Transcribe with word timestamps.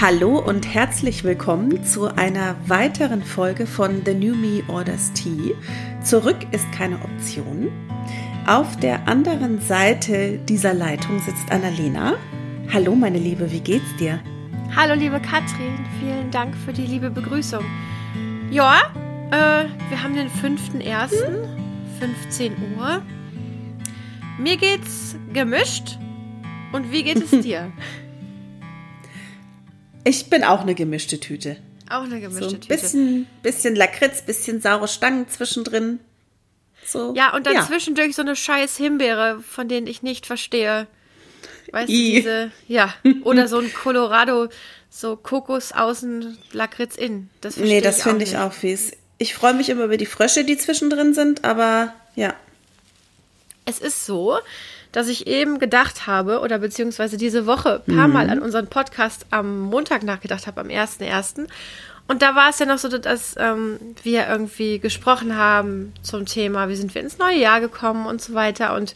Hallo 0.00 0.38
und 0.38 0.66
herzlich 0.66 1.24
willkommen 1.24 1.84
zu 1.84 2.06
einer 2.06 2.56
weiteren 2.66 3.22
Folge 3.22 3.66
von 3.66 4.00
The 4.06 4.14
New 4.14 4.34
Me 4.34 4.62
Orders 4.66 5.12
Tea. 5.12 5.54
Zurück 6.02 6.38
ist 6.52 6.64
keine 6.72 6.96
Option. 7.04 7.70
Auf 8.46 8.78
der 8.78 9.06
anderen 9.06 9.60
Seite 9.60 10.38
dieser 10.38 10.72
Leitung 10.72 11.18
sitzt 11.18 11.52
Annalena. 11.52 12.16
Hallo 12.72 12.94
meine 12.94 13.18
Liebe, 13.18 13.52
wie 13.52 13.60
geht's 13.60 13.94
dir? 13.98 14.20
Hallo 14.74 14.94
liebe 14.94 15.20
Katrin, 15.20 15.78
vielen 16.00 16.30
Dank 16.30 16.56
für 16.56 16.72
die 16.72 16.86
liebe 16.86 17.10
Begrüßung. 17.10 17.66
Ja, 18.50 18.80
äh, 19.30 19.66
wir 19.90 20.02
haben 20.02 20.14
den 20.14 20.30
5.1., 20.30 21.10
15 21.98 22.54
Uhr. 22.78 23.02
Mir 24.38 24.56
geht's 24.56 25.16
gemischt. 25.34 25.98
Und 26.72 26.90
wie 26.90 27.02
geht 27.02 27.18
es 27.18 27.30
dir? 27.42 27.70
Ich 30.04 30.30
bin 30.30 30.44
auch 30.44 30.60
eine 30.60 30.74
gemischte 30.74 31.20
Tüte. 31.20 31.56
Auch 31.90 32.04
eine 32.04 32.20
gemischte 32.20 32.50
so, 32.50 32.56
Tüte. 32.56 32.68
Bisschen, 32.68 33.26
bisschen 33.42 33.76
Lakritz, 33.76 34.22
bisschen 34.22 34.60
saure 34.60 34.88
Stangen 34.88 35.28
zwischendrin. 35.28 36.00
So, 36.86 37.14
ja, 37.14 37.34
und 37.34 37.46
dann 37.46 37.64
zwischendurch 37.66 38.14
so 38.14 38.22
eine 38.22 38.36
scheiß 38.36 38.76
Himbeere, 38.76 39.40
von 39.46 39.68
denen 39.68 39.86
ich 39.86 40.02
nicht 40.02 40.26
verstehe. 40.26 40.86
Weißt 41.72 41.88
du, 41.88 41.92
I. 41.92 42.14
diese, 42.14 42.52
ja. 42.66 42.94
Oder 43.22 43.48
so 43.48 43.58
ein 43.58 43.72
Colorado, 43.72 44.48
so 44.88 45.16
Kokos 45.16 45.72
außen, 45.72 46.38
Lakritz 46.52 46.96
innen. 46.96 47.30
Das 47.40 47.56
Nee, 47.56 47.80
das 47.80 48.02
finde 48.02 48.24
ich 48.24 48.36
auch 48.38 48.52
fies. 48.52 48.92
Ich 49.18 49.34
freue 49.34 49.54
mich 49.54 49.68
immer 49.68 49.84
über 49.84 49.96
die 49.96 50.06
Frösche, 50.06 50.44
die 50.44 50.56
zwischendrin 50.56 51.14
sind, 51.14 51.44
aber 51.44 51.94
ja. 52.16 52.34
Es 53.66 53.78
ist 53.78 54.06
so, 54.06 54.38
dass 54.92 55.08
ich 55.08 55.26
eben 55.26 55.58
gedacht 55.58 56.06
habe, 56.06 56.40
oder 56.40 56.58
beziehungsweise 56.58 57.16
diese 57.16 57.46
Woche 57.46 57.82
ein 57.86 57.96
paar 57.96 58.08
Mhm. 58.08 58.14
Mal 58.14 58.30
an 58.30 58.38
unseren 58.40 58.66
Podcast 58.66 59.26
am 59.30 59.60
Montag 59.60 60.02
nachgedacht 60.02 60.46
habe, 60.46 60.60
am 60.60 60.68
1.1. 60.68 61.46
Und 62.08 62.22
da 62.22 62.34
war 62.34 62.50
es 62.50 62.58
ja 62.58 62.66
noch 62.66 62.78
so, 62.78 62.88
dass 62.88 63.36
ähm, 63.38 63.78
wir 64.02 64.26
irgendwie 64.28 64.80
gesprochen 64.80 65.36
haben 65.36 65.92
zum 66.02 66.26
Thema, 66.26 66.68
wie 66.68 66.74
sind 66.74 66.92
wir 66.94 67.02
ins 67.02 67.18
neue 67.18 67.38
Jahr 67.38 67.60
gekommen 67.60 68.06
und 68.06 68.20
so 68.20 68.34
weiter. 68.34 68.74
Und 68.74 68.94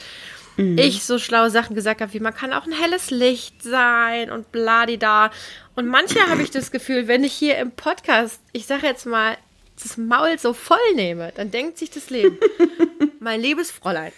Mhm. 0.56 0.78
ich 0.78 1.02
so 1.02 1.18
schlaue 1.18 1.50
Sachen 1.50 1.74
gesagt 1.74 2.00
habe, 2.00 2.12
wie 2.12 2.20
man 2.20 2.32
kann 2.32 2.52
auch 2.52 2.64
ein 2.64 2.72
helles 2.72 3.10
Licht 3.10 3.60
sein 3.64 4.30
und 4.30 4.52
bladida. 4.52 5.32
Und 5.74 5.88
manchmal 5.88 6.28
habe 6.28 6.42
ich 6.42 6.52
das 6.52 6.70
Gefühl, 6.70 7.08
wenn 7.08 7.24
ich 7.24 7.32
hier 7.32 7.58
im 7.58 7.72
Podcast, 7.72 8.40
ich 8.52 8.66
sage 8.66 8.86
jetzt 8.86 9.04
mal, 9.04 9.36
das 9.82 9.96
Maul 9.96 10.38
so 10.38 10.52
voll 10.52 10.78
nehme, 10.94 11.32
dann 11.34 11.50
denkt 11.50 11.78
sich 11.78 11.90
das 11.90 12.08
Leben, 12.08 12.38
mein 13.18 13.40
liebes 13.40 13.72
Fräulein. 13.72 14.12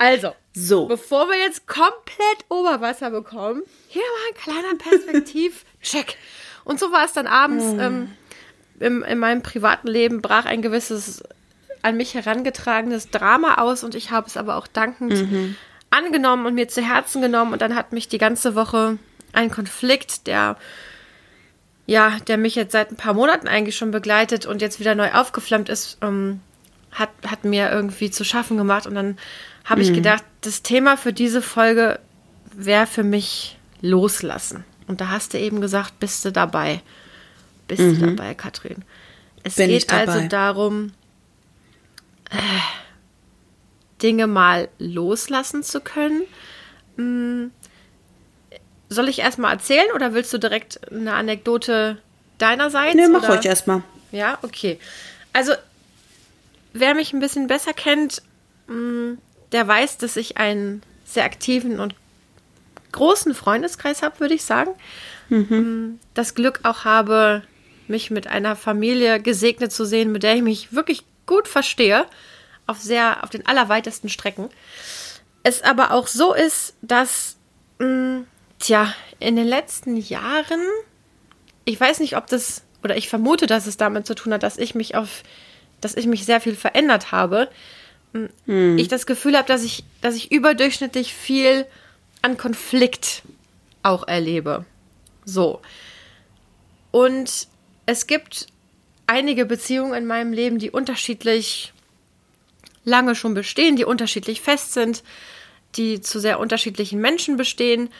Also, 0.00 0.32
So. 0.54 0.86
bevor 0.86 1.28
wir 1.28 1.38
jetzt 1.38 1.66
komplett 1.66 2.44
Oberwasser 2.48 3.10
bekommen, 3.10 3.62
hier 3.88 4.00
mal 4.00 4.30
ein 4.30 4.42
kleiner 4.42 4.78
Perspektiv-Check. 4.78 6.16
Und 6.64 6.80
so 6.80 6.90
war 6.90 7.04
es 7.04 7.12
dann 7.12 7.26
abends 7.26 7.64
ähm, 7.78 8.10
im, 8.78 9.02
in 9.02 9.18
meinem 9.18 9.42
privaten 9.42 9.88
Leben, 9.88 10.22
brach 10.22 10.46
ein 10.46 10.62
gewisses 10.62 11.22
an 11.82 11.96
mich 11.96 12.14
herangetragenes 12.14 13.10
Drama 13.10 13.54
aus 13.54 13.84
und 13.84 13.94
ich 13.94 14.10
habe 14.10 14.26
es 14.26 14.36
aber 14.36 14.56
auch 14.56 14.66
dankend 14.66 15.14
angenommen 15.90 16.44
und 16.44 16.54
mir 16.54 16.68
zu 16.68 16.82
Herzen 16.82 17.22
genommen. 17.22 17.52
Und 17.54 17.62
dann 17.62 17.74
hat 17.74 17.92
mich 17.92 18.06
die 18.08 18.18
ganze 18.18 18.54
Woche 18.54 18.98
ein 19.32 19.50
Konflikt, 19.50 20.26
der 20.26 20.56
ja, 21.86 22.18
der 22.28 22.36
mich 22.36 22.54
jetzt 22.54 22.72
seit 22.72 22.92
ein 22.92 22.96
paar 22.96 23.14
Monaten 23.14 23.48
eigentlich 23.48 23.76
schon 23.76 23.90
begleitet 23.90 24.46
und 24.46 24.62
jetzt 24.62 24.78
wieder 24.78 24.94
neu 24.94 25.10
aufgeflammt 25.12 25.68
ist, 25.68 25.98
ähm, 26.02 26.40
hat, 26.92 27.08
hat 27.26 27.44
mir 27.44 27.70
irgendwie 27.70 28.10
zu 28.10 28.24
schaffen 28.24 28.56
gemacht. 28.56 28.86
Und 28.86 28.94
dann 28.94 29.18
habe 29.64 29.82
ich 29.82 29.92
gedacht, 29.92 30.24
das 30.40 30.62
Thema 30.62 30.96
für 30.96 31.12
diese 31.12 31.42
Folge 31.42 32.00
wäre 32.52 32.86
für 32.86 33.02
mich 33.04 33.58
loslassen. 33.80 34.64
Und 34.86 35.00
da 35.00 35.08
hast 35.08 35.34
du 35.34 35.38
eben 35.38 35.60
gesagt, 35.60 36.00
bist 36.00 36.24
du 36.24 36.32
dabei? 36.32 36.82
Bist 37.68 37.80
du 37.80 37.94
dabei, 37.94 38.34
Katrin? 38.34 38.84
Es 39.44 39.54
Bin 39.54 39.68
geht 39.68 39.92
also 39.92 40.26
darum, 40.28 40.92
äh, 42.30 42.36
Dinge 44.02 44.26
mal 44.26 44.68
loslassen 44.78 45.62
zu 45.62 45.80
können. 45.80 46.22
Hm, 46.96 47.52
Soll 48.88 49.08
ich 49.08 49.20
erstmal 49.20 49.52
erzählen 49.52 49.86
oder 49.94 50.14
willst 50.14 50.32
du 50.32 50.38
direkt 50.38 50.90
eine 50.90 51.14
Anekdote 51.14 51.98
deinerseits? 52.38 52.96
Nee, 52.96 53.06
mach 53.06 53.22
oder? 53.22 53.36
ruhig 53.36 53.46
erstmal. 53.46 53.82
Ja, 54.10 54.38
okay. 54.42 54.80
Also, 55.32 55.52
wer 56.72 56.94
mich 56.94 57.12
ein 57.12 57.20
bisschen 57.20 57.46
besser 57.46 57.72
kennt, 57.72 58.22
mh, 58.66 59.16
der 59.52 59.66
weiß, 59.66 59.98
dass 59.98 60.16
ich 60.16 60.36
einen 60.36 60.82
sehr 61.04 61.24
aktiven 61.24 61.80
und 61.80 61.94
großen 62.92 63.34
Freundeskreis 63.34 64.02
habe, 64.02 64.20
würde 64.20 64.34
ich 64.34 64.44
sagen. 64.44 64.70
Mh, 65.28 65.94
Das 66.14 66.34
Glück 66.34 66.60
auch 66.64 66.84
habe, 66.84 67.42
mich 67.88 68.10
mit 68.10 68.26
einer 68.26 68.56
Familie 68.56 69.20
gesegnet 69.20 69.72
zu 69.72 69.84
sehen, 69.84 70.12
mit 70.12 70.22
der 70.22 70.36
ich 70.36 70.42
mich 70.42 70.72
wirklich 70.72 71.04
gut 71.26 71.48
verstehe, 71.48 72.06
auf 72.66 72.78
sehr, 72.78 73.22
auf 73.24 73.30
den 73.30 73.46
allerweitesten 73.46 74.08
Strecken. 74.08 74.48
Es 75.42 75.62
aber 75.62 75.92
auch 75.92 76.06
so 76.06 76.34
ist, 76.34 76.74
dass, 76.82 77.36
mh, 77.78 78.22
tja, 78.58 78.92
in 79.18 79.36
den 79.36 79.46
letzten 79.46 79.96
Jahren 79.96 80.60
ich 81.64 81.80
weiß 81.80 82.00
nicht, 82.00 82.16
ob 82.16 82.26
das, 82.26 82.62
oder 82.82 82.96
ich 82.96 83.08
vermute, 83.08 83.46
dass 83.46 83.66
es 83.66 83.76
damit 83.76 84.06
zu 84.06 84.14
tun 84.14 84.32
hat, 84.32 84.42
dass 84.42 84.58
ich 84.58 84.74
mich 84.74 84.96
auf, 84.96 85.22
dass 85.80 85.94
ich 85.94 86.06
mich 86.06 86.24
sehr 86.24 86.40
viel 86.40 86.56
verändert 86.56 87.12
habe. 87.12 87.48
Ich 88.76 88.88
das 88.88 89.06
Gefühl 89.06 89.36
habe, 89.36 89.46
dass 89.46 89.62
ich, 89.62 89.84
dass 90.00 90.16
ich 90.16 90.32
überdurchschnittlich 90.32 91.14
viel 91.14 91.66
an 92.22 92.36
Konflikt 92.36 93.22
auch 93.82 94.06
erlebe. 94.06 94.64
So. 95.24 95.60
Und 96.90 97.46
es 97.86 98.06
gibt 98.06 98.46
einige 99.06 99.46
Beziehungen 99.46 99.94
in 99.94 100.06
meinem 100.06 100.32
Leben, 100.32 100.58
die 100.58 100.70
unterschiedlich 100.70 101.72
lange 102.84 103.14
schon 103.14 103.34
bestehen, 103.34 103.76
die 103.76 103.84
unterschiedlich 103.84 104.40
fest 104.40 104.72
sind, 104.72 105.02
die 105.76 106.00
zu 106.00 106.18
sehr 106.18 106.40
unterschiedlichen 106.40 107.00
Menschen 107.00 107.36
bestehen, 107.36 107.90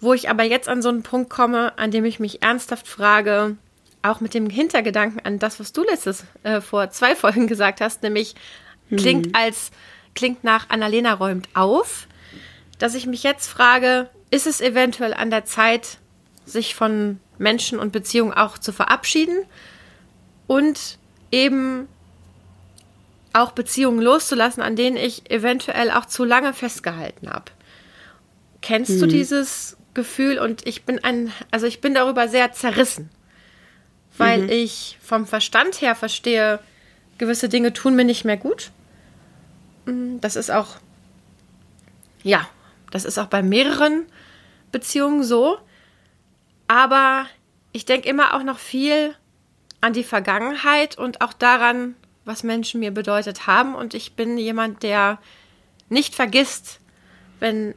wo 0.00 0.12
ich 0.12 0.28
aber 0.28 0.42
jetzt 0.42 0.68
an 0.68 0.82
so 0.82 0.88
einen 0.90 1.02
Punkt 1.02 1.30
komme, 1.30 1.78
an 1.78 1.90
dem 1.90 2.04
ich 2.04 2.20
mich 2.20 2.42
ernsthaft 2.42 2.86
frage, 2.86 3.56
auch 4.02 4.20
mit 4.20 4.34
dem 4.34 4.50
Hintergedanken 4.50 5.20
an 5.24 5.38
das, 5.38 5.58
was 5.58 5.72
du 5.72 5.82
letztes 5.82 6.24
äh, 6.42 6.60
vor 6.60 6.90
zwei 6.90 7.16
Folgen 7.16 7.46
gesagt 7.46 7.80
hast, 7.80 8.02
nämlich 8.02 8.34
klingt 8.90 9.34
als 9.34 9.70
klingt 10.14 10.44
nach 10.44 10.70
Annalena 10.70 11.14
räumt 11.14 11.48
auf, 11.54 12.08
dass 12.78 12.94
ich 12.94 13.06
mich 13.06 13.22
jetzt 13.22 13.48
frage, 13.48 14.10
ist 14.30 14.46
es 14.46 14.60
eventuell 14.60 15.14
an 15.14 15.30
der 15.30 15.44
Zeit, 15.44 15.98
sich 16.44 16.74
von 16.74 17.20
Menschen 17.38 17.78
und 17.78 17.92
Beziehungen 17.92 18.32
auch 18.32 18.58
zu 18.58 18.72
verabschieden 18.72 19.44
und 20.46 20.98
eben 21.30 21.88
auch 23.32 23.52
Beziehungen 23.52 24.00
loszulassen, 24.00 24.62
an 24.62 24.76
denen 24.76 24.96
ich 24.96 25.30
eventuell 25.30 25.90
auch 25.90 26.06
zu 26.06 26.24
lange 26.24 26.54
festgehalten 26.54 27.28
habe. 27.28 27.52
Kennst 28.62 29.00
du 29.00 29.06
dieses 29.06 29.76
Gefühl? 29.92 30.38
Und 30.38 30.66
ich 30.66 30.84
bin 30.84 31.04
ein, 31.04 31.32
also 31.50 31.66
ich 31.66 31.80
bin 31.80 31.94
darüber 31.94 32.28
sehr 32.28 32.52
zerrissen, 32.52 33.10
weil 34.16 34.50
ich 34.50 34.98
vom 35.02 35.26
Verstand 35.26 35.80
her 35.82 35.94
verstehe, 35.94 36.60
gewisse 37.18 37.48
Dinge 37.48 37.72
tun 37.72 37.96
mir 37.96 38.04
nicht 38.04 38.24
mehr 38.24 38.36
gut. 38.36 38.70
Mm, 39.86 40.18
Das 40.20 40.36
ist 40.36 40.50
auch, 40.50 40.76
ja, 42.22 42.48
das 42.90 43.04
ist 43.04 43.18
auch 43.18 43.26
bei 43.26 43.42
mehreren 43.42 44.06
Beziehungen 44.72 45.22
so. 45.22 45.58
Aber 46.68 47.26
ich 47.72 47.84
denke 47.84 48.08
immer 48.08 48.34
auch 48.34 48.42
noch 48.42 48.58
viel 48.58 49.14
an 49.80 49.92
die 49.92 50.04
Vergangenheit 50.04 50.98
und 50.98 51.20
auch 51.20 51.32
daran, 51.32 51.94
was 52.24 52.42
Menschen 52.42 52.80
mir 52.80 52.90
bedeutet 52.90 53.46
haben. 53.46 53.74
Und 53.74 53.94
ich 53.94 54.14
bin 54.14 54.36
jemand, 54.38 54.82
der 54.82 55.18
nicht 55.88 56.14
vergisst, 56.14 56.80
wenn 57.38 57.74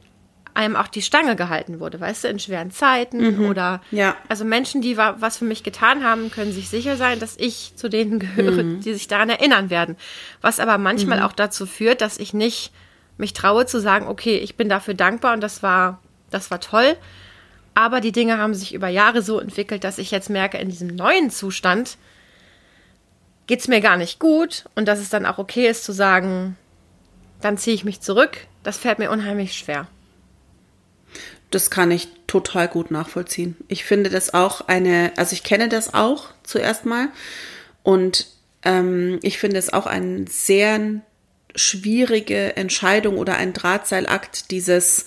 einem 0.59 0.75
auch 0.75 0.87
die 0.87 1.01
Stange 1.01 1.35
gehalten 1.35 1.79
wurde, 1.79 1.99
weißt 1.99 2.25
du, 2.25 2.27
in 2.27 2.37
schweren 2.39 2.69
Zeiten 2.71 3.47
oder 3.49 3.81
Ja. 3.91 4.15
also 4.27 4.43
Menschen, 4.43 4.81
die 4.81 4.97
wa- 4.97 5.15
was 5.19 5.37
für 5.37 5.45
mich 5.45 5.63
getan 5.63 6.03
haben, 6.03 6.29
können 6.31 6.51
sich 6.51 6.67
sicher 6.69 6.97
sein, 6.97 7.19
dass 7.19 7.37
ich 7.37 7.73
zu 7.75 7.89
denen 7.89 8.19
gehöre, 8.19 8.63
die 8.63 8.93
sich 8.93 9.07
daran 9.07 9.29
erinnern 9.29 9.69
werden. 9.69 9.95
Was 10.41 10.59
aber 10.59 10.77
manchmal 10.77 11.21
auch 11.21 11.31
dazu 11.31 11.65
führt, 11.65 12.01
dass 12.01 12.17
ich 12.17 12.33
nicht 12.33 12.71
mich 13.17 13.33
traue 13.33 13.65
zu 13.65 13.79
sagen, 13.79 14.07
okay, 14.07 14.37
ich 14.37 14.55
bin 14.55 14.67
dafür 14.69 14.93
dankbar 14.93 15.33
und 15.33 15.41
das 15.41 15.63
war, 15.63 15.99
das 16.29 16.51
war 16.51 16.59
toll. 16.59 16.95
Aber 17.73 18.01
die 18.01 18.11
Dinge 18.11 18.37
haben 18.37 18.53
sich 18.53 18.73
über 18.73 18.89
Jahre 18.89 19.21
so 19.21 19.39
entwickelt, 19.39 19.83
dass 19.85 19.97
ich 19.97 20.11
jetzt 20.11 20.29
merke, 20.29 20.57
in 20.57 20.67
diesem 20.69 20.87
neuen 20.87 21.29
Zustand 21.29 21.97
geht 23.47 23.61
es 23.61 23.67
mir 23.67 23.79
gar 23.81 23.97
nicht 23.97 24.19
gut 24.19 24.65
und 24.75 24.87
dass 24.87 24.99
es 24.99 25.09
dann 25.09 25.25
auch 25.25 25.37
okay 25.37 25.67
ist 25.67 25.83
zu 25.83 25.91
sagen, 25.93 26.57
dann 27.41 27.57
ziehe 27.57 27.75
ich 27.75 27.85
mich 27.85 28.01
zurück. 28.01 28.37
Das 28.63 28.77
fällt 28.77 28.99
mir 28.99 29.09
unheimlich 29.11 29.53
schwer. 29.57 29.87
Das 31.51 31.71
kann 31.71 31.91
ich 31.91 32.07
total 32.27 32.67
gut 32.67 32.91
nachvollziehen. 32.91 33.57
Ich 33.67 33.83
finde 33.83 34.09
das 34.09 34.33
auch 34.33 34.67
eine, 34.67 35.11
also 35.15 35.33
ich 35.33 35.43
kenne 35.43 35.67
das 35.67 35.93
auch 35.93 36.29
zuerst 36.43 36.85
mal 36.85 37.09
und 37.83 38.27
ähm, 38.63 39.19
ich 39.23 39.39
finde 39.39 39.57
es 39.57 39.71
auch 39.71 39.87
eine 39.87 40.25
sehr 40.27 41.01
schwierige 41.55 42.55
Entscheidung 42.55 43.17
oder 43.17 43.35
ein 43.35 43.53
Drahtseilakt, 43.53 44.51
dieses, 44.51 45.05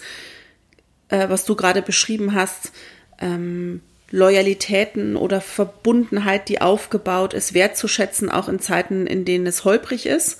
äh, 1.08 1.28
was 1.28 1.44
du 1.44 1.54
gerade 1.54 1.82
beschrieben 1.82 2.34
hast, 2.34 2.72
ähm, 3.20 3.80
Loyalitäten 4.10 5.16
oder 5.16 5.40
Verbundenheit, 5.40 6.48
die 6.48 6.60
aufgebaut 6.60 7.32
ist, 7.32 7.54
wertzuschätzen, 7.54 8.30
auch 8.30 8.48
in 8.48 8.60
Zeiten, 8.60 9.06
in 9.06 9.24
denen 9.24 9.46
es 9.46 9.64
holprig 9.64 10.06
ist. 10.06 10.38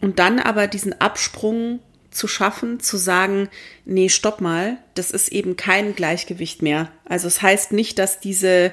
Und 0.00 0.18
dann 0.18 0.38
aber 0.38 0.68
diesen 0.68 0.98
Absprung 1.00 1.80
zu 2.10 2.28
schaffen, 2.28 2.80
zu 2.80 2.96
sagen, 2.96 3.48
nee, 3.84 4.08
stopp 4.08 4.40
mal, 4.40 4.78
das 4.94 5.10
ist 5.10 5.30
eben 5.30 5.56
kein 5.56 5.94
Gleichgewicht 5.94 6.62
mehr. 6.62 6.90
Also 7.04 7.28
es 7.28 7.42
heißt 7.42 7.72
nicht, 7.72 7.98
dass 7.98 8.20
diese, 8.20 8.72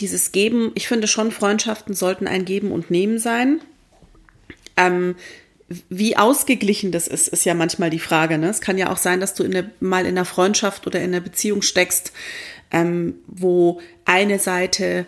dieses 0.00 0.32
Geben, 0.32 0.72
ich 0.74 0.88
finde 0.88 1.06
schon, 1.06 1.32
Freundschaften 1.32 1.94
sollten 1.94 2.26
ein 2.26 2.44
Geben 2.44 2.72
und 2.72 2.90
Nehmen 2.90 3.18
sein. 3.18 3.60
Ähm, 4.76 5.16
wie 5.88 6.16
ausgeglichen 6.16 6.92
das 6.92 7.08
ist, 7.08 7.28
ist 7.28 7.44
ja 7.44 7.54
manchmal 7.54 7.90
die 7.90 7.98
Frage. 7.98 8.38
Ne? 8.38 8.48
Es 8.48 8.60
kann 8.60 8.78
ja 8.78 8.90
auch 8.90 8.96
sein, 8.96 9.20
dass 9.20 9.34
du 9.34 9.42
in 9.42 9.52
der, 9.52 9.70
mal 9.80 10.02
in 10.02 10.16
einer 10.16 10.24
Freundschaft 10.24 10.86
oder 10.86 10.98
in 10.98 11.06
einer 11.06 11.20
Beziehung 11.20 11.62
steckst, 11.62 12.12
ähm, 12.70 13.14
wo 13.26 13.80
eine 14.04 14.38
Seite 14.38 15.06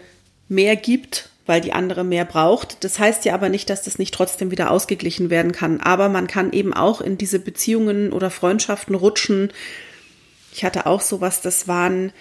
mehr 0.49 0.76
gibt, 0.76 1.31
weil 1.46 1.61
die 1.61 1.73
andere 1.73 2.05
mehr 2.05 2.25
braucht. 2.25 2.85
Das 2.85 2.99
heißt 2.99 3.25
ja 3.25 3.35
aber 3.35 3.49
nicht, 3.49 3.69
dass 3.69 3.82
das 3.82 3.99
nicht 3.99 4.14
trotzdem 4.14 4.50
wieder 4.50 4.70
ausgeglichen 4.70 5.31
werden 5.31 5.52
kann. 5.52 5.81
Aber 5.81 6.08
man 6.08 6.26
kann 6.26 6.52
eben 6.52 6.73
auch 6.73 7.00
in 7.00 7.19
diese 7.19 7.38
Beziehungen 7.38 8.12
oder 8.12 8.31
Freundschaften 8.31 8.94
rutschen. 8.94 9.52
Ich 10.52 10.64
hatte 10.64 10.87
auch 10.87 11.00
sowas, 11.00 11.43
das 11.43 11.69
waren, 11.69 12.12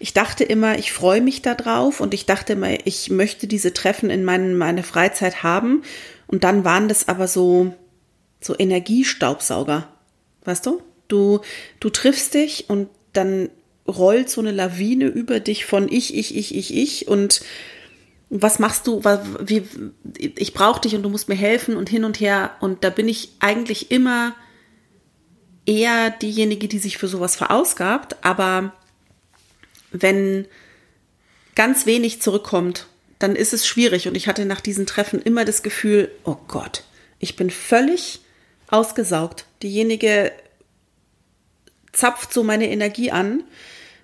ich 0.00 0.14
dachte 0.14 0.42
immer, 0.44 0.78
ich 0.78 0.92
freue 0.92 1.20
mich 1.20 1.42
da 1.42 1.54
drauf 1.54 2.00
und 2.00 2.12
ich 2.12 2.26
dachte 2.26 2.54
immer, 2.54 2.86
ich 2.86 3.10
möchte 3.10 3.46
diese 3.46 3.72
Treffen 3.72 4.10
in 4.10 4.24
mein, 4.24 4.56
meine 4.56 4.82
Freizeit 4.82 5.42
haben. 5.42 5.82
Und 6.26 6.42
dann 6.42 6.64
waren 6.64 6.88
das 6.88 7.08
aber 7.08 7.28
so, 7.28 7.74
so 8.40 8.56
Energiestaubsauger. 8.58 9.88
Weißt 10.44 10.66
du? 10.66 10.82
Du, 11.06 11.40
du 11.78 11.90
triffst 11.90 12.34
dich 12.34 12.68
und 12.68 12.88
dann 13.12 13.50
rollt 13.86 14.30
so 14.30 14.40
eine 14.40 14.52
Lawine 14.52 15.06
über 15.06 15.40
dich 15.40 15.66
von 15.66 15.90
ich, 15.90 16.16
ich, 16.16 16.36
ich, 16.36 16.54
ich, 16.54 16.74
ich 16.74 17.08
und 17.08 17.42
was 18.34 18.58
machst 18.58 18.86
du, 18.86 19.04
wie, 19.40 19.62
ich 20.36 20.54
brauche 20.54 20.80
dich 20.80 20.94
und 20.94 21.02
du 21.02 21.10
musst 21.10 21.28
mir 21.28 21.34
helfen 21.34 21.76
und 21.76 21.90
hin 21.90 22.02
und 22.04 22.18
her. 22.18 22.56
Und 22.60 22.82
da 22.82 22.88
bin 22.88 23.06
ich 23.06 23.32
eigentlich 23.40 23.90
immer 23.90 24.34
eher 25.66 26.08
diejenige, 26.10 26.66
die 26.66 26.78
sich 26.78 26.96
für 26.96 27.08
sowas 27.08 27.36
verausgabt. 27.36 28.24
Aber 28.24 28.72
wenn 29.90 30.46
ganz 31.54 31.84
wenig 31.84 32.22
zurückkommt, 32.22 32.86
dann 33.18 33.36
ist 33.36 33.52
es 33.52 33.66
schwierig. 33.66 34.08
Und 34.08 34.16
ich 34.16 34.28
hatte 34.28 34.46
nach 34.46 34.62
diesen 34.62 34.86
Treffen 34.86 35.20
immer 35.20 35.44
das 35.44 35.62
Gefühl, 35.62 36.10
oh 36.24 36.38
Gott, 36.48 36.84
ich 37.18 37.36
bin 37.36 37.50
völlig 37.50 38.20
ausgesaugt. 38.68 39.44
Diejenige 39.62 40.32
zapft 41.92 42.32
so 42.32 42.42
meine 42.42 42.70
Energie 42.70 43.10
an 43.10 43.44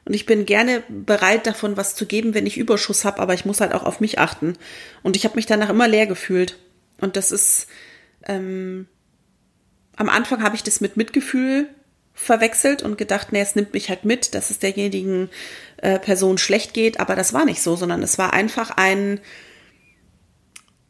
und 0.08 0.14
ich 0.14 0.24
bin 0.24 0.46
gerne 0.46 0.82
bereit, 0.88 1.46
davon 1.46 1.76
was 1.76 1.94
zu 1.94 2.06
geben, 2.06 2.32
wenn 2.32 2.46
ich 2.46 2.56
Überschuss 2.56 3.04
habe, 3.04 3.18
aber 3.18 3.34
ich 3.34 3.44
muss 3.44 3.60
halt 3.60 3.74
auch 3.74 3.84
auf 3.84 4.00
mich 4.00 4.18
achten. 4.18 4.54
Und 5.02 5.16
ich 5.16 5.24
habe 5.26 5.36
mich 5.36 5.44
danach 5.44 5.68
immer 5.68 5.86
leer 5.86 6.06
gefühlt. 6.06 6.56
Und 6.98 7.16
das 7.16 7.30
ist, 7.30 7.66
ähm, 8.26 8.86
am 9.96 10.08
Anfang 10.08 10.42
habe 10.42 10.56
ich 10.56 10.62
das 10.62 10.80
mit 10.80 10.96
Mitgefühl 10.96 11.68
verwechselt 12.14 12.82
und 12.82 12.96
gedacht, 12.96 13.32
nee, 13.32 13.42
es 13.42 13.54
nimmt 13.54 13.74
mich 13.74 13.90
halt 13.90 14.06
mit, 14.06 14.34
dass 14.34 14.48
es 14.48 14.58
derjenigen 14.58 15.28
äh, 15.76 15.98
Person 15.98 16.38
schlecht 16.38 16.72
geht, 16.72 17.00
aber 17.00 17.14
das 17.14 17.34
war 17.34 17.44
nicht 17.44 17.60
so, 17.60 17.76
sondern 17.76 18.02
es 18.02 18.16
war 18.16 18.32
einfach 18.32 18.70
ein, 18.78 19.20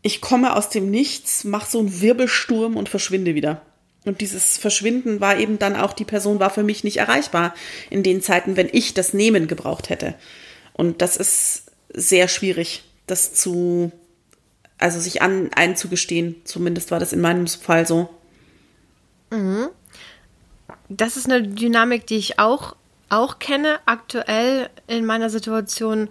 ich 0.01 0.21
komme 0.21 0.55
aus 0.55 0.71
dem 0.71 0.93
Nichts, 0.93 1.43
mach 1.43 1.67
so 1.67 1.81
einen 1.81 2.01
Wirbelsturm 2.01 2.77
und 2.77 2.89
verschwinde 2.89 3.35
wieder. 3.35 3.63
Und 4.05 4.21
dieses 4.21 4.57
Verschwinden 4.59 5.21
war 5.21 5.39
eben 5.39 5.59
dann 5.59 5.77
auch, 5.77 5.93
die 5.93 6.05
Person 6.05 6.41
war 6.41 6.51
für 6.51 6.63
mich 6.63 6.85
nicht 6.85 6.99
erreichbar 6.99 7.55
in 7.91 8.03
den 8.03 8.23
Zeiten, 8.23 8.57
wenn 8.57 8.69
ich 8.73 8.95
das 8.95 9.13
Nehmen 9.13 9.49
gebraucht 9.49 9.91
hätte. 9.91 10.15
Und 10.73 11.03
das 11.03 11.17
ist 11.17 11.65
sehr 11.93 12.29
schwierig, 12.29 12.85
das 13.07 13.35
zu, 13.35 13.91
also 14.79 15.01
sich 15.01 15.21
an, 15.21 15.51
einzugestehen. 15.55 16.37
Zumindest 16.45 16.91
war 16.91 17.01
das 17.01 17.13
in 17.13 17.21
meinem 17.21 17.47
Fall 17.47 17.87
so. 17.87 18.09
Mhm. 19.31 19.69
Das 20.89 21.17
ist 21.17 21.27
eine 21.27 21.43
Dynamik, 21.43 22.07
die 22.07 22.17
ich 22.17 22.39
auch, 22.39 22.77
auch 23.09 23.39
kenne. 23.39 23.79
Aktuell 23.85 24.71
in 24.87 25.05
meiner 25.05 25.29
Situation 25.29 26.09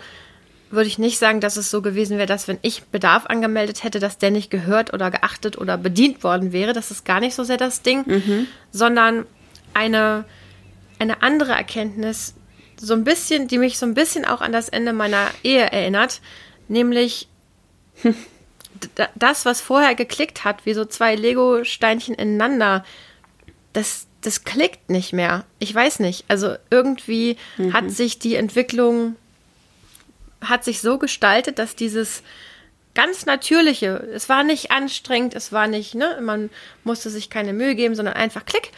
würde 0.70 0.88
ich 0.88 0.98
nicht 0.98 1.18
sagen, 1.18 1.40
dass 1.40 1.58
es 1.58 1.72
so 1.72 1.82
gewesen 1.82 2.18
wäre, 2.18 2.28
dass 2.28 2.48
wenn 2.48 2.60
ich 2.62 2.84
Bedarf 2.84 3.26
angemeldet 3.26 3.84
hätte, 3.84 4.00
dass 4.00 4.18
der 4.18 4.32
nicht 4.32 4.50
gehört 4.50 4.94
oder 4.94 5.12
geachtet 5.12 5.58
oder 5.58 5.78
bedient 5.78 6.24
worden 6.24 6.52
wäre. 6.52 6.74
Das 6.74 6.92
ist 6.92 7.06
gar 7.06 7.20
nicht 7.20 7.36
so 7.36 7.44
sehr 7.44 7.58
das 7.58 7.82
Ding, 7.82 8.04
mhm. 8.06 8.48
sondern 8.72 9.26
eine, 9.74 10.26
eine 11.00 11.22
andere 11.22 11.54
Erkenntnis, 11.54 12.34
so 12.80 12.94
ein 12.94 13.04
bisschen, 13.04 13.48
die 13.48 13.58
mich 13.58 13.78
so 13.78 13.86
ein 13.86 13.94
bisschen 13.94 14.26
auch 14.26 14.42
an 14.42 14.52
das 14.52 14.70
Ende 14.70 14.94
meiner 14.94 15.28
Ehe 15.44 15.72
erinnert, 15.72 16.22
nämlich 16.68 17.28
das, 19.16 19.46
was 19.46 19.62
vorher 19.62 19.96
geklickt 19.96 20.44
hat, 20.44 20.66
wie 20.66 20.74
so 20.74 20.86
zwei 20.86 21.16
Lego-Steinchen 21.16 22.16
ineinander, 22.16 22.86
das, 23.74 24.08
das 24.22 24.44
klickt 24.44 24.90
nicht 24.90 25.14
mehr. 25.14 25.46
Ich 25.60 25.74
weiß 25.74 26.00
nicht. 26.00 26.26
Also 26.28 26.56
irgendwie 26.70 27.38
mhm. 27.58 27.74
hat 27.74 27.90
sich 27.90 28.20
die 28.20 28.36
Entwicklung 28.36 29.16
hat 30.42 30.64
sich 30.64 30.82
so 30.82 30.98
gestaltet, 30.98 31.60
dass 31.60 31.76
dieses 31.76 32.24
ganz 32.94 33.26
natürliche, 33.26 34.08
es 34.14 34.28
war 34.28 34.44
nicht 34.44 34.72
anstrengend, 34.72 35.36
es 35.36 35.52
war 35.52 35.68
nicht, 35.68 35.94
ne, 35.94 36.20
man 36.22 36.50
musste 36.84 37.10
sich 37.10 37.30
keine 37.30 37.54
Mühe 37.54 37.76
geben, 37.76 37.96
sondern 37.96 38.16
einfach 38.16 38.46
klick 38.46 38.72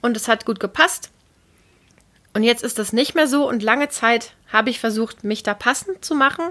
und 0.00 0.16
es 0.16 0.28
hat 0.28 0.44
gut 0.44 0.60
gepasst. 0.60 1.10
Und 2.34 2.44
jetzt 2.44 2.62
ist 2.62 2.78
das 2.78 2.92
nicht 2.92 3.16
mehr 3.16 3.26
so 3.26 3.48
und 3.48 3.62
lange 3.62 3.88
Zeit 3.88 4.32
habe 4.52 4.70
ich 4.70 4.78
versucht, 4.78 5.24
mich 5.24 5.42
da 5.42 5.54
passend 5.54 6.04
zu 6.04 6.14
machen. 6.14 6.44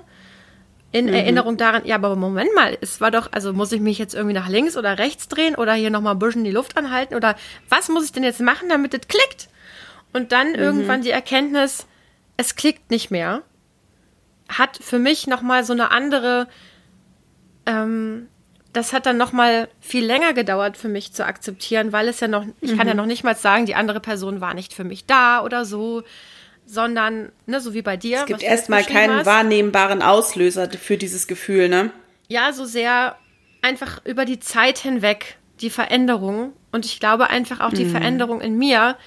In 0.91 1.05
mhm. 1.05 1.13
Erinnerung 1.13 1.55
daran, 1.57 1.85
ja, 1.85 1.95
aber 1.95 2.15
Moment 2.15 2.53
mal, 2.55 2.77
es 2.81 2.99
war 2.99 3.11
doch, 3.11 3.31
also 3.31 3.53
muss 3.53 3.71
ich 3.71 3.79
mich 3.79 3.97
jetzt 3.97 4.13
irgendwie 4.13 4.33
nach 4.33 4.49
links 4.49 4.75
oder 4.75 4.97
rechts 4.97 5.29
drehen 5.29 5.55
oder 5.55 5.73
hier 5.73 5.89
nochmal 5.89 6.15
ein 6.15 6.19
bisschen 6.19 6.43
die 6.43 6.51
Luft 6.51 6.77
anhalten 6.77 7.15
oder 7.15 7.35
was 7.69 7.87
muss 7.87 8.05
ich 8.05 8.11
denn 8.11 8.23
jetzt 8.23 8.41
machen, 8.41 8.67
damit 8.69 8.93
es 8.93 9.07
klickt? 9.07 9.47
Und 10.11 10.31
dann 10.31 10.49
mhm. 10.49 10.55
irgendwann 10.55 11.01
die 11.03 11.11
Erkenntnis, 11.11 11.85
es 12.35 12.55
klickt 12.55 12.89
nicht 12.89 13.11
mehr 13.11 13.43
hat 14.49 14.77
für 14.81 14.99
mich 14.99 15.27
nochmal 15.27 15.63
so 15.63 15.73
eine 15.73 15.91
andere, 15.91 16.47
ähm, 17.65 18.27
das 18.73 18.93
hat 18.93 19.05
dann 19.05 19.17
nochmal 19.17 19.69
viel 19.79 20.05
länger 20.05 20.33
gedauert 20.33 20.77
für 20.77 20.87
mich 20.87 21.13
zu 21.13 21.25
akzeptieren, 21.25 21.91
weil 21.91 22.07
es 22.07 22.19
ja 22.19 22.27
noch, 22.27 22.45
ich 22.61 22.73
mhm. 22.73 22.77
kann 22.77 22.87
ja 22.87 22.93
mhm. 22.93 22.97
noch 22.97 23.05
nicht 23.05 23.23
mal 23.23 23.35
sagen, 23.35 23.65
die 23.65 23.75
andere 23.75 23.99
Person 23.99 24.41
war 24.41 24.53
nicht 24.53 24.73
für 24.73 24.83
mich 24.83 25.05
da 25.05 25.43
oder 25.43 25.65
so, 25.65 26.03
sondern, 26.65 27.31
ne, 27.45 27.61
so 27.61 27.73
wie 27.73 27.81
bei 27.81 27.97
dir. 27.97 28.19
Es 28.19 28.25
gibt 28.25 28.43
erstmal 28.43 28.83
keinen 28.83 29.19
hast. 29.19 29.25
wahrnehmbaren 29.25 30.01
Auslöser 30.01 30.69
für 30.69 30.97
dieses 30.97 31.27
Gefühl, 31.27 31.69
ne? 31.69 31.91
Ja, 32.27 32.51
so 32.51 32.65
sehr 32.65 33.15
einfach 33.61 34.05
über 34.05 34.25
die 34.25 34.39
Zeit 34.39 34.77
hinweg 34.77 35.37
die 35.61 35.69
Veränderung 35.69 36.53
und 36.71 36.85
ich 36.85 36.99
glaube 36.99 37.29
einfach 37.29 37.61
auch 37.61 37.73
die 37.73 37.85
mhm. 37.85 37.91
Veränderung 37.91 38.41
in 38.41 38.57
mir, 38.57 38.97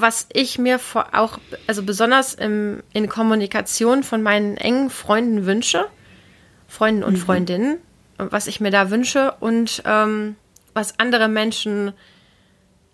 was 0.00 0.28
ich 0.32 0.60
mir 0.60 0.78
vor, 0.78 1.08
auch, 1.12 1.38
also 1.66 1.82
besonders 1.82 2.32
im, 2.32 2.84
in 2.92 3.08
Kommunikation 3.08 4.04
von 4.04 4.22
meinen 4.22 4.56
engen 4.56 4.90
Freunden 4.90 5.44
wünsche, 5.44 5.86
Freunden 6.68 7.02
und 7.02 7.14
mhm. 7.14 7.18
Freundinnen, 7.18 7.78
was 8.16 8.46
ich 8.46 8.60
mir 8.60 8.70
da 8.70 8.90
wünsche 8.90 9.34
und 9.40 9.82
ähm, 9.86 10.36
was 10.72 11.00
andere 11.00 11.26
Menschen, 11.26 11.92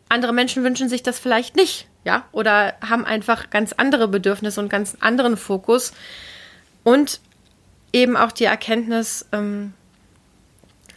andere 0.08 0.32
Menschen 0.32 0.64
wünschen 0.64 0.88
sich 0.88 1.02
das 1.02 1.18
vielleicht 1.18 1.56
nicht, 1.56 1.88
ja, 2.04 2.24
oder 2.32 2.72
haben 2.80 3.04
einfach 3.04 3.50
ganz 3.50 3.74
andere 3.74 4.08
Bedürfnisse 4.08 4.58
und 4.60 4.70
ganz 4.70 4.96
anderen 5.00 5.36
Fokus 5.36 5.92
und 6.84 7.20
eben 7.92 8.16
auch 8.16 8.32
die 8.32 8.44
Erkenntnis, 8.44 9.26
ähm, 9.32 9.74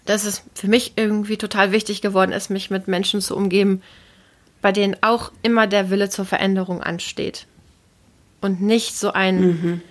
dass 0.06 0.24
es 0.24 0.44
für 0.54 0.70
mich 0.70 0.94
irgendwie 0.96 1.36
total 1.36 1.74
wichtig 1.74 2.02
geworden 2.02 2.32
ist, 2.32 2.50
mich 2.50 2.70
mit 2.70 2.88
Menschen 2.88 3.20
zu 3.20 3.36
umgeben, 3.36 3.82
bei 4.68 4.74
denen 4.74 4.98
auch 5.00 5.32
immer 5.44 5.66
der 5.66 5.90
Wille 5.90 6.10
zur 6.10 6.26
Veränderung 6.26 6.84
ansteht. 6.84 7.48
Und 8.42 8.62
nicht 8.62 8.98
so 8.98 9.14
ein. 9.14 9.40
Mhm. 9.40 9.82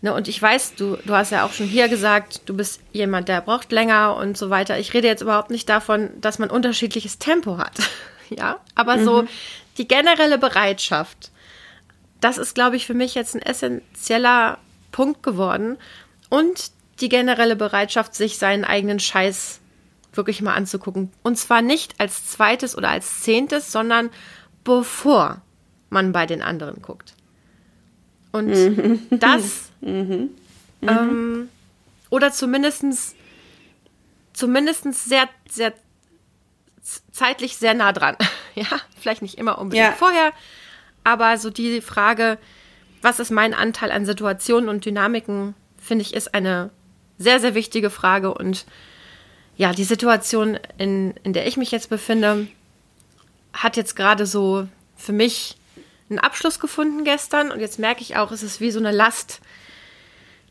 Ne, 0.00 0.12
und 0.12 0.26
ich 0.26 0.42
weiß, 0.42 0.74
du, 0.74 0.96
du 1.04 1.14
hast 1.14 1.30
ja 1.30 1.46
auch 1.46 1.52
schon 1.52 1.66
hier 1.66 1.86
gesagt, 1.86 2.42
du 2.46 2.56
bist 2.56 2.80
jemand, 2.90 3.28
der 3.28 3.40
braucht 3.40 3.70
länger 3.70 4.16
und 4.16 4.36
so 4.36 4.50
weiter. 4.50 4.80
Ich 4.80 4.92
rede 4.92 5.06
jetzt 5.06 5.22
überhaupt 5.22 5.50
nicht 5.50 5.68
davon, 5.68 6.10
dass 6.20 6.40
man 6.40 6.50
unterschiedliches 6.50 7.20
Tempo 7.20 7.58
hat. 7.58 7.74
ja, 8.28 8.58
aber 8.74 8.96
mhm. 8.96 9.04
so 9.04 9.24
die 9.76 9.86
generelle 9.86 10.38
Bereitschaft, 10.38 11.30
das 12.20 12.38
ist, 12.38 12.56
glaube 12.56 12.74
ich, 12.74 12.86
für 12.86 12.94
mich 12.94 13.14
jetzt 13.14 13.36
ein 13.36 13.42
essentieller 13.42 14.58
Punkt 14.90 15.22
geworden. 15.22 15.76
Und 16.28 16.72
die 17.00 17.08
generelle 17.08 17.54
Bereitschaft, 17.54 18.16
sich 18.16 18.36
seinen 18.36 18.64
eigenen 18.64 18.98
Scheiß 18.98 19.60
wirklich 20.12 20.42
mal 20.42 20.54
anzugucken. 20.54 21.10
Und 21.22 21.36
zwar 21.36 21.62
nicht 21.62 22.00
als 22.00 22.26
zweites 22.26 22.76
oder 22.76 22.90
als 22.90 23.20
zehntes, 23.20 23.72
sondern 23.72 24.10
bevor 24.64 25.42
man 25.90 26.12
bei 26.12 26.26
den 26.26 26.42
anderen 26.42 26.82
guckt. 26.82 27.14
Und 28.32 28.48
mhm. 28.48 29.06
das, 29.10 29.70
mhm. 29.80 30.30
Mhm. 30.80 30.88
Ähm, 30.88 31.48
oder 32.10 32.32
zumindestens 32.32 33.14
zumindestens 34.38 35.04
sehr, 35.04 35.28
sehr 35.48 35.72
zeitlich 37.10 37.56
sehr 37.56 37.74
nah 37.74 37.92
dran. 37.92 38.16
ja, 38.54 38.66
vielleicht 38.98 39.20
nicht 39.20 39.36
immer 39.36 39.58
unbedingt 39.58 39.88
ja. 39.88 39.92
vorher, 39.92 40.32
aber 41.04 41.36
so 41.38 41.50
die 41.50 41.80
Frage, 41.80 42.38
was 43.02 43.20
ist 43.20 43.30
mein 43.30 43.52
Anteil 43.52 43.90
an 43.90 44.06
Situationen 44.06 44.68
und 44.68 44.84
Dynamiken, 44.84 45.54
finde 45.76 46.02
ich, 46.02 46.14
ist 46.14 46.34
eine 46.34 46.70
sehr, 47.18 47.40
sehr 47.40 47.54
wichtige 47.54 47.90
Frage. 47.90 48.32
Und 48.32 48.64
ja, 49.58 49.72
die 49.72 49.84
Situation, 49.84 50.58
in, 50.78 51.14
in 51.24 51.32
der 51.32 51.46
ich 51.48 51.56
mich 51.56 51.72
jetzt 51.72 51.90
befinde, 51.90 52.46
hat 53.52 53.76
jetzt 53.76 53.96
gerade 53.96 54.24
so 54.24 54.68
für 54.96 55.12
mich 55.12 55.56
einen 56.08 56.20
Abschluss 56.20 56.60
gefunden 56.60 57.02
gestern. 57.02 57.50
Und 57.50 57.58
jetzt 57.58 57.80
merke 57.80 58.00
ich 58.00 58.16
auch, 58.16 58.30
es 58.30 58.44
ist 58.44 58.60
wie 58.60 58.70
so 58.70 58.78
eine 58.78 58.92
Last, 58.92 59.40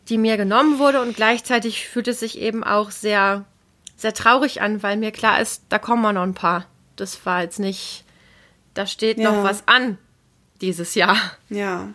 die 0.09 0.17
mir 0.17 0.35
genommen 0.35 0.77
wurde. 0.77 1.01
Und 1.01 1.15
gleichzeitig 1.15 1.87
fühlt 1.87 2.09
es 2.09 2.19
sich 2.19 2.37
eben 2.37 2.65
auch 2.65 2.91
sehr, 2.91 3.45
sehr 3.95 4.13
traurig 4.13 4.61
an, 4.61 4.83
weil 4.83 4.97
mir 4.97 5.11
klar 5.11 5.39
ist, 5.39 5.63
da 5.69 5.79
kommen 5.79 6.01
wir 6.01 6.11
noch 6.11 6.23
ein 6.23 6.33
paar. 6.33 6.65
Das 6.97 7.25
war 7.25 7.43
jetzt 7.43 7.59
nicht, 7.59 8.03
da 8.73 8.85
steht 8.85 9.19
ja. 9.19 9.31
noch 9.31 9.41
was 9.41 9.69
an 9.69 9.97
dieses 10.59 10.95
Jahr. 10.95 11.15
Ja. 11.47 11.93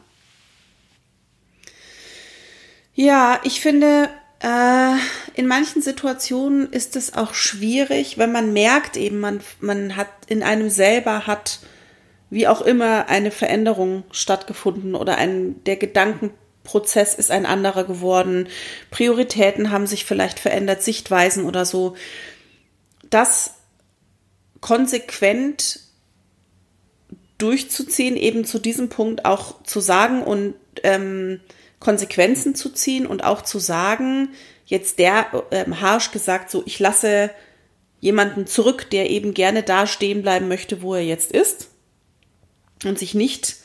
Ja, 2.95 3.39
ich 3.43 3.61
finde, 3.61 4.09
in 4.43 5.47
manchen 5.47 5.83
Situationen 5.83 6.73
ist 6.73 6.97
es 6.97 7.15
auch 7.15 7.33
schwierig, 7.33 8.19
wenn 8.19 8.33
man 8.33 8.53
merkt 8.53 8.97
eben, 8.97 9.21
man, 9.21 9.41
man 9.61 9.97
hat 9.97 10.09
in 10.27 10.43
einem 10.43 10.69
selber 10.69 11.27
hat 11.27 11.61
wie 12.29 12.49
auch 12.49 12.63
immer 12.63 13.09
eine 13.09 13.31
Veränderung 13.31 14.05
stattgefunden 14.11 14.95
oder 14.95 15.17
ein, 15.17 15.63
der 15.65 15.77
Gedankenprozess 15.77 17.15
ist 17.15 17.31
ein 17.31 17.45
anderer 17.45 17.85
geworden, 17.85 18.49
Prioritäten 18.91 19.71
haben 19.71 19.87
sich 19.87 20.07
vielleicht 20.07 20.41
verändert, 20.41 20.83
Sichtweisen 20.83 21.45
oder 21.45 21.67
so. 21.67 21.95
Das 23.11 23.57
konsequent 24.61 25.81
durchzuziehen, 27.37 28.17
eben 28.17 28.45
zu 28.45 28.59
diesem 28.59 28.89
Punkt 28.89 29.25
auch 29.25 29.63
zu 29.65 29.81
sagen 29.81 30.23
und 30.23 30.55
ähm, 30.83 31.41
Konsequenzen 31.83 32.55
zu 32.55 32.71
ziehen 32.71 33.07
und 33.07 33.25
auch 33.25 33.43
zu 33.43 33.59
sagen, 33.59 34.31
jetzt 34.67 34.99
der 34.99 35.27
ähm, 35.51 35.81
harsch 35.81 36.13
gesagt, 36.13 36.51
so 36.51 36.63
ich 36.65 36.79
lasse 36.79 37.31
jemanden 38.01 38.47
zurück, 38.47 38.89
der 38.91 39.11
eben 39.11 39.35
gerne 39.35 39.63
da 39.63 39.87
stehen 39.87 40.23
bleiben 40.23 40.49
möchte, 40.49 40.83
wo 40.83 40.95
er 40.95 41.05
jetzt 41.05 41.33
ist 41.33 41.69
und 42.85 42.99
sich 42.99 43.15
nicht 43.15 43.57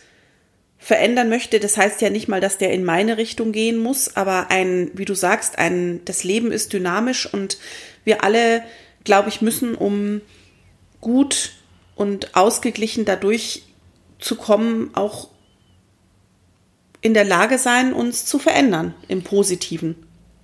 verändern 0.77 1.29
möchte. 1.29 1.59
Das 1.59 1.77
heißt 1.77 2.01
ja 2.01 2.09
nicht 2.09 2.27
mal, 2.27 2.41
dass 2.41 2.57
der 2.57 2.71
in 2.71 2.83
meine 2.83 3.17
Richtung 3.17 3.51
gehen 3.51 3.77
muss, 3.77 4.15
aber 4.15 4.51
ein, 4.51 4.91
wie 4.93 5.05
du 5.05 5.15
sagst, 5.15 5.57
ein, 5.57 6.01
das 6.05 6.23
Leben 6.23 6.51
ist 6.51 6.73
dynamisch 6.73 7.31
und 7.31 7.57
wir 8.03 8.23
alle, 8.23 8.63
glaube 9.03 9.29
ich, 9.29 9.41
müssen, 9.41 9.75
um 9.75 10.21
gut 11.01 11.53
und 11.95 12.35
ausgeglichen 12.35 13.05
dadurch 13.05 13.63
zu 14.19 14.35
kommen, 14.35 14.91
auch 14.93 15.29
in 17.07 17.13
der 17.13 17.25
Lage 17.25 17.57
sein, 17.57 17.93
uns 17.93 18.25
zu 18.25 18.37
verändern 18.37 18.93
im 19.07 19.23
Positiven. 19.23 19.95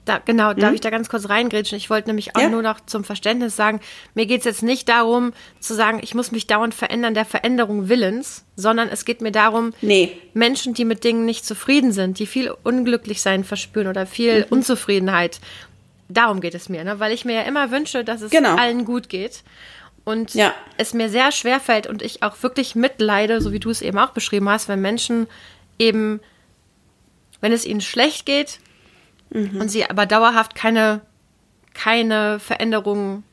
Da, 0.06 0.20
genau, 0.24 0.54
darf 0.54 0.70
mhm. 0.70 0.76
ich 0.76 0.82
da 0.82 0.90
ganz 0.90 1.08
kurz 1.08 1.30
reingrätschen? 1.30 1.78
Ich 1.78 1.90
wollte 1.90 2.10
nämlich 2.10 2.36
auch 2.36 2.42
ja. 2.42 2.50
nur 2.50 2.62
noch 2.62 2.80
zum 2.86 3.04
Verständnis 3.04 3.56
sagen, 3.56 3.80
mir 4.16 4.26
geht 4.26 4.40
es 4.40 4.46
jetzt 4.46 4.64
nicht 4.64 4.90
darum 4.90 5.34
zu 5.60 5.74
sagen, 5.76 6.00
ich 6.02 6.14
muss 6.16 6.32
mich 6.32 6.48
dauernd 6.48 6.74
verändern, 6.74 7.14
der 7.14 7.26
Veränderung 7.26 7.88
willens, 7.88 8.44
sondern 8.56 8.90
es 8.90 9.06
geht 9.06 9.22
mir 9.22 9.32
darum, 9.32 9.74
nee. 9.82 10.18
Menschen, 10.34 10.74
die 10.74 10.84
mit 10.84 11.04
Dingen 11.04 11.26
nicht 11.26 11.46
zufrieden 11.46 11.92
sind, 11.92 12.20
die 12.20 12.26
viel 12.26 12.54
Unglücklichsein 12.64 13.44
verspüren 13.44 13.88
oder 13.88 14.06
viel 14.06 14.40
mhm. 14.40 14.46
Unzufriedenheit, 14.50 15.40
darum 16.10 16.42
geht 16.42 16.56
es 16.56 16.70
mir, 16.70 16.84
ne? 16.84 17.00
weil 17.00 17.12
ich 17.12 17.26
mir 17.26 17.36
ja 17.36 17.42
immer 17.44 17.72
wünsche, 17.72 18.04
dass 18.04 18.22
es 18.22 18.32
genau. 18.32 18.56
allen 18.56 18.86
gut 18.86 19.10
geht. 19.10 19.44
Und 20.06 20.34
ja. 20.34 20.54
es 20.78 20.94
mir 20.94 21.08
sehr 21.10 21.32
schwer 21.32 21.62
fällt 21.62 21.88
und 21.88 22.02
ich 22.02 22.24
auch 22.24 22.44
wirklich 22.44 22.76
mitleide, 22.76 23.40
so 23.40 23.54
wie 23.54 23.60
du 23.60 23.70
es 23.70 23.82
eben 23.82 23.98
auch 23.98 24.10
beschrieben 24.10 24.50
hast, 24.50 24.68
wenn 24.68 24.82
Menschen 24.82 25.28
eben 25.80 26.20
wenn 27.44 27.52
es 27.52 27.66
ihnen 27.66 27.82
schlecht 27.82 28.26
geht 28.26 28.60
mhm. 29.30 29.60
und 29.60 29.68
sie 29.68 29.84
aber 29.86 30.06
dauerhaft 30.06 30.56
keine, 30.56 31.02
keine 31.74 32.40
Veränderungen 32.40 33.26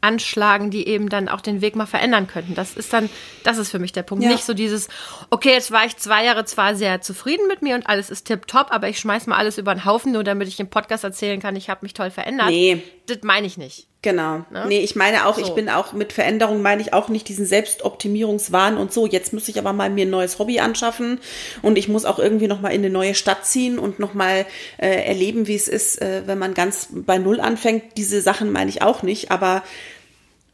anschlagen, 0.00 0.72
die 0.72 0.88
eben 0.88 1.08
dann 1.08 1.28
auch 1.28 1.40
den 1.40 1.60
Weg 1.60 1.76
mal 1.76 1.86
verändern 1.86 2.26
könnten. 2.26 2.56
Das 2.56 2.74
ist 2.74 2.92
dann, 2.92 3.08
das 3.44 3.58
ist 3.58 3.70
für 3.70 3.78
mich 3.78 3.92
der 3.92 4.02
Punkt. 4.02 4.24
Ja. 4.24 4.30
Nicht 4.30 4.42
so 4.42 4.52
dieses, 4.52 4.88
okay, 5.30 5.52
jetzt 5.52 5.70
war 5.70 5.86
ich 5.86 5.96
zwei 5.96 6.24
Jahre 6.24 6.44
zwar 6.44 6.74
sehr 6.74 7.02
zufrieden 7.02 7.46
mit 7.46 7.62
mir 7.62 7.76
und 7.76 7.86
alles 7.86 8.10
ist 8.10 8.24
tipptopp, 8.24 8.72
aber 8.72 8.88
ich 8.88 8.98
schmeiß 8.98 9.28
mal 9.28 9.36
alles 9.36 9.58
über 9.58 9.72
den 9.72 9.84
Haufen, 9.84 10.10
nur 10.10 10.24
damit 10.24 10.48
ich 10.48 10.58
im 10.58 10.68
Podcast 10.68 11.04
erzählen 11.04 11.40
kann, 11.40 11.54
ich 11.54 11.70
habe 11.70 11.84
mich 11.84 11.94
toll 11.94 12.10
verändert. 12.10 12.48
Nee. 12.48 12.82
Das 13.06 13.18
meine 13.22 13.46
ich 13.46 13.56
nicht. 13.56 13.86
Genau. 14.02 14.38
Ne? 14.50 14.64
Nee, 14.66 14.80
ich 14.80 14.96
meine 14.96 15.26
auch, 15.26 15.36
so. 15.36 15.42
ich 15.42 15.50
bin 15.50 15.68
auch 15.68 15.92
mit 15.92 16.12
Veränderung 16.12 16.60
meine 16.60 16.82
ich 16.82 16.92
auch 16.92 17.08
nicht 17.08 17.28
diesen 17.28 17.46
Selbstoptimierungswahn 17.46 18.76
und 18.76 18.92
so. 18.92 19.06
Jetzt 19.06 19.32
muss 19.32 19.46
ich 19.46 19.60
aber 19.60 19.72
mal 19.72 19.90
mir 19.90 20.06
ein 20.06 20.10
neues 20.10 20.40
Hobby 20.40 20.58
anschaffen 20.58 21.20
und 21.62 21.78
ich 21.78 21.86
muss 21.86 22.04
auch 22.04 22.18
irgendwie 22.18 22.48
noch 22.48 22.60
mal 22.60 22.70
in 22.70 22.80
eine 22.80 22.90
neue 22.90 23.14
Stadt 23.14 23.46
ziehen 23.46 23.78
und 23.78 24.00
noch 24.00 24.12
mal 24.12 24.44
äh, 24.78 25.06
erleben, 25.06 25.46
wie 25.46 25.54
es 25.54 25.68
ist, 25.68 26.02
äh, 26.02 26.22
wenn 26.26 26.38
man 26.38 26.52
ganz 26.52 26.88
bei 26.90 27.18
Null 27.18 27.40
anfängt. 27.40 27.96
Diese 27.96 28.20
Sachen 28.20 28.50
meine 28.50 28.70
ich 28.70 28.82
auch 28.82 29.04
nicht, 29.04 29.30
aber 29.30 29.62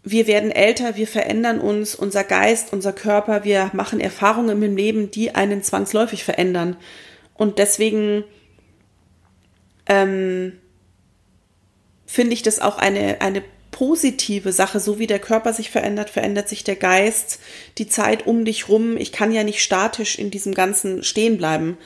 wir 0.03 0.27
werden 0.27 0.51
älter, 0.51 0.97
wir 0.97 1.07
verändern 1.07 1.59
uns, 1.59 1.95
unser 1.95 2.25
Geist, 2.25 2.75
unser 2.75 2.93
Körper, 2.93 3.45
wir 3.45 3.71
machen 3.73 3.99
Erfahrungen 3.99 4.63
im 4.63 4.77
Leben, 4.77 5.11
die 5.11 5.35
einen 5.35 5.63
zwangsläufig 5.63 6.23
verändern. 6.23 6.77
Und 7.35 7.59
deswegen 7.59 8.25
ähm, 9.87 10.53
finde 12.09 12.33
ich 12.33 12.43
das 12.43 12.59
auch 12.59 12.79
eine, 12.79 13.21
eine 13.21 13.45
positive 13.71 14.51
Sache. 14.51 14.81
So 14.81 14.99
wie 14.99 15.07
der 15.07 15.19
Körper 15.19 15.53
sich 15.53 15.71
verändert, 15.71 16.11
verändert 16.11 16.49
sich 16.49 16.65
der 16.65 16.75
Geist, 16.75 17.39
die 17.77 17.87
Zeit 17.87 18.27
um 18.27 18.45
dich 18.45 18.69
rum. 18.69 18.97
Ich 18.97 19.13
kann 19.13 19.31
ja 19.31 19.45
nicht 19.45 19.63
statisch 19.63 20.19
in 20.19 20.31
diesem 20.31 20.55
Ganzen 20.55 21.05
stehen 21.05 21.37
bleiben. 21.37 21.77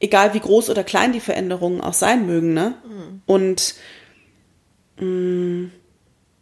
Egal 0.00 0.34
wie 0.34 0.40
groß 0.40 0.68
oder 0.68 0.84
klein 0.84 1.12
die 1.12 1.20
Veränderungen 1.20 1.80
auch 1.80 1.94
sein 1.94 2.26
mögen, 2.26 2.52
ne? 2.52 2.74
Mhm. 2.86 3.22
Und 3.24 3.74
mh, 4.98 5.06
mm, 5.06 5.72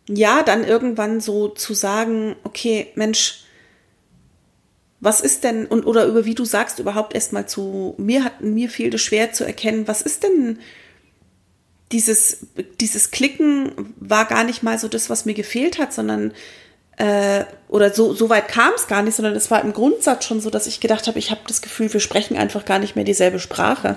ja, 0.08 0.42
dann 0.42 0.64
irgendwann 0.64 1.20
so 1.20 1.48
zu 1.48 1.74
sagen, 1.74 2.34
okay, 2.42 2.88
Mensch, 2.96 3.44
was 4.98 5.20
ist 5.20 5.44
denn, 5.44 5.66
und 5.66 5.86
oder 5.86 6.06
über 6.06 6.24
wie 6.24 6.34
du 6.34 6.44
sagst, 6.44 6.80
überhaupt 6.80 7.14
erstmal 7.14 7.46
zu, 7.46 7.94
mir 7.98 8.24
hat, 8.24 8.40
mir 8.40 8.68
fiel 8.68 8.92
es 8.92 9.00
schwer 9.00 9.32
zu 9.32 9.44
erkennen, 9.44 9.86
was 9.86 10.02
ist 10.02 10.24
denn 10.24 10.58
dieses, 11.92 12.46
dieses 12.80 13.10
Klicken 13.10 13.94
war 13.96 14.24
gar 14.24 14.44
nicht 14.44 14.62
mal 14.62 14.78
so 14.78 14.88
das, 14.88 15.10
was 15.10 15.24
mir 15.24 15.34
gefehlt 15.34 15.78
hat, 15.78 15.92
sondern 15.92 16.32
äh, 16.96 17.44
oder 17.68 17.92
so, 17.92 18.14
so 18.14 18.28
weit 18.28 18.48
kam 18.48 18.72
es 18.74 18.86
gar 18.86 19.02
nicht, 19.02 19.14
sondern 19.14 19.34
es 19.34 19.50
war 19.50 19.62
im 19.62 19.72
Grundsatz 19.72 20.24
schon 20.24 20.40
so, 20.40 20.50
dass 20.50 20.66
ich 20.66 20.80
gedacht 20.80 21.06
habe, 21.06 21.18
ich 21.18 21.30
habe 21.30 21.40
das 21.46 21.62
Gefühl, 21.62 21.92
wir 21.92 22.00
sprechen 22.00 22.36
einfach 22.36 22.64
gar 22.64 22.78
nicht 22.78 22.96
mehr 22.96 23.04
dieselbe 23.04 23.38
Sprache. 23.38 23.96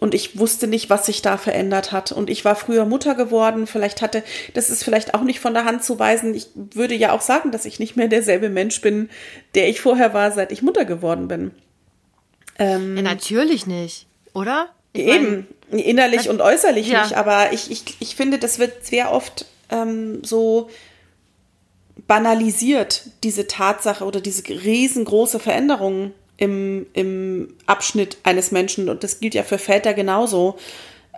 Und 0.00 0.12
ich 0.12 0.38
wusste 0.38 0.66
nicht, 0.66 0.90
was 0.90 1.06
sich 1.06 1.22
da 1.22 1.36
verändert 1.36 1.92
hat. 1.92 2.10
Und 2.10 2.28
ich 2.28 2.44
war 2.44 2.56
früher 2.56 2.84
Mutter 2.84 3.14
geworden. 3.14 3.68
Vielleicht 3.68 4.02
hatte, 4.02 4.24
das 4.52 4.68
ist 4.68 4.82
vielleicht 4.82 5.14
auch 5.14 5.22
nicht 5.22 5.38
von 5.38 5.54
der 5.54 5.64
Hand 5.64 5.84
zu 5.84 5.98
weisen. 6.00 6.34
Ich 6.34 6.48
würde 6.54 6.96
ja 6.96 7.12
auch 7.12 7.20
sagen, 7.20 7.52
dass 7.52 7.64
ich 7.64 7.78
nicht 7.78 7.96
mehr 7.96 8.08
derselbe 8.08 8.48
Mensch 8.48 8.80
bin, 8.80 9.08
der 9.54 9.68
ich 9.68 9.80
vorher 9.80 10.12
war, 10.12 10.32
seit 10.32 10.50
ich 10.50 10.62
Mutter 10.62 10.84
geworden 10.84 11.28
bin. 11.28 11.52
Ähm, 12.58 12.96
ja, 12.96 13.02
natürlich 13.02 13.66
nicht, 13.66 14.06
oder? 14.32 14.73
Eben, 14.94 15.46
innerlich 15.70 16.28
und 16.28 16.40
äußerlich 16.40 16.88
ja. 16.88 17.02
nicht, 17.02 17.16
aber 17.16 17.52
ich, 17.52 17.70
ich, 17.70 17.82
ich 17.98 18.16
finde, 18.16 18.38
das 18.38 18.58
wird 18.58 18.86
sehr 18.86 19.12
oft 19.12 19.46
ähm, 19.70 20.22
so 20.22 20.70
banalisiert, 22.06 23.10
diese 23.22 23.46
Tatsache 23.46 24.04
oder 24.04 24.20
diese 24.20 24.48
riesengroße 24.48 25.40
Veränderung 25.40 26.12
im, 26.36 26.86
im 26.92 27.54
Abschnitt 27.66 28.18
eines 28.22 28.52
Menschen, 28.52 28.88
und 28.88 29.04
das 29.04 29.20
gilt 29.20 29.34
ja 29.34 29.42
für 29.42 29.58
Väter 29.58 29.94
genauso, 29.94 30.56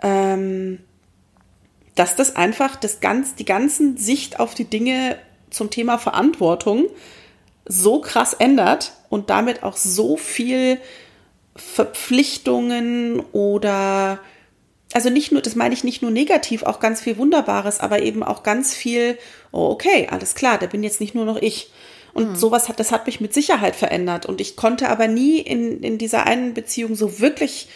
ähm, 0.01 0.79
dass 1.95 2.15
das 2.15 2.35
einfach 2.35 2.75
das 2.75 2.99
ganz, 2.99 3.35
die 3.35 3.45
ganzen 3.45 3.97
Sicht 3.97 4.39
auf 4.39 4.53
die 4.53 4.65
Dinge 4.65 5.17
zum 5.49 5.69
Thema 5.69 5.97
Verantwortung 5.97 6.87
so 7.65 7.99
krass 7.99 8.33
ändert 8.33 8.93
und 9.09 9.29
damit 9.29 9.63
auch 9.63 9.77
so 9.77 10.15
viel 10.15 10.79
Verpflichtungen 11.57 13.19
oder 13.31 14.19
also 14.93 15.09
nicht 15.09 15.31
nur, 15.31 15.41
das 15.41 15.55
meine 15.55 15.73
ich 15.73 15.83
nicht 15.83 16.01
nur 16.01 16.11
negativ, 16.11 16.63
auch 16.63 16.79
ganz 16.79 17.01
viel 17.01 17.17
Wunderbares, 17.17 17.79
aber 17.79 18.01
eben 18.01 18.23
auch 18.23 18.43
ganz 18.43 18.73
viel, 18.73 19.17
oh, 19.51 19.67
okay, 19.69 20.07
alles 20.09 20.33
klar, 20.33 20.57
da 20.57 20.65
bin 20.67 20.83
jetzt 20.83 21.01
nicht 21.01 21.13
nur 21.13 21.25
noch 21.25 21.41
ich. 21.41 21.71
Und 22.13 22.31
mhm. 22.31 22.35
sowas 22.35 22.69
hat, 22.69 22.79
das 22.79 22.91
hat 22.91 23.05
mich 23.05 23.19
mit 23.19 23.33
Sicherheit 23.33 23.75
verändert. 23.75 24.25
Und 24.25 24.41
ich 24.41 24.55
konnte 24.55 24.89
aber 24.89 25.07
nie 25.07 25.39
in, 25.39 25.83
in 25.83 25.97
dieser 25.97 26.25
einen 26.25 26.53
Beziehung 26.53 26.95
so 26.95 27.19
wirklich 27.19 27.67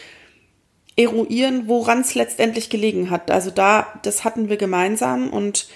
eruieren, 0.96 1.68
woran 1.68 2.00
es 2.00 2.14
letztendlich 2.14 2.70
gelegen 2.70 3.10
hat. 3.10 3.30
Also 3.30 3.50
da, 3.50 4.00
das 4.02 4.24
hatten 4.24 4.48
wir 4.48 4.56
gemeinsam 4.56 5.30
und 5.30 5.68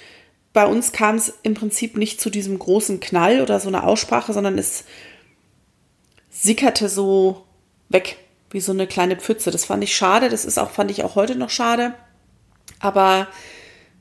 bei 0.53 0.67
uns 0.67 0.93
kam 0.93 1.17
es 1.17 1.35
im 1.43 1.55
Prinzip 1.55 1.97
nicht 1.97 2.21
zu 2.21 2.31
diesem 2.31 2.59
großen 2.59 2.99
Knall 3.01 3.41
oder 3.41 3.61
so 3.61 3.69
einer 3.69 3.87
Aussprache, 3.87 4.33
sondern 4.33 4.59
es 4.59 4.85
sickerte 6.31 6.89
so 6.89 7.46
weg, 7.88 8.19
wie 8.50 8.61
so 8.61 8.73
eine 8.73 8.87
kleine 8.87 9.16
Pfütze. 9.16 9.50
Das 9.50 9.64
fand 9.64 9.83
ich 9.85 9.97
schade, 9.97 10.28
das 10.28 10.45
ist 10.45 10.59
auch, 10.59 10.71
fand 10.71 10.90
ich 10.90 11.05
auch 11.05 11.14
heute 11.14 11.37
noch 11.37 11.50
schade. 11.50 11.95
Aber 12.81 13.28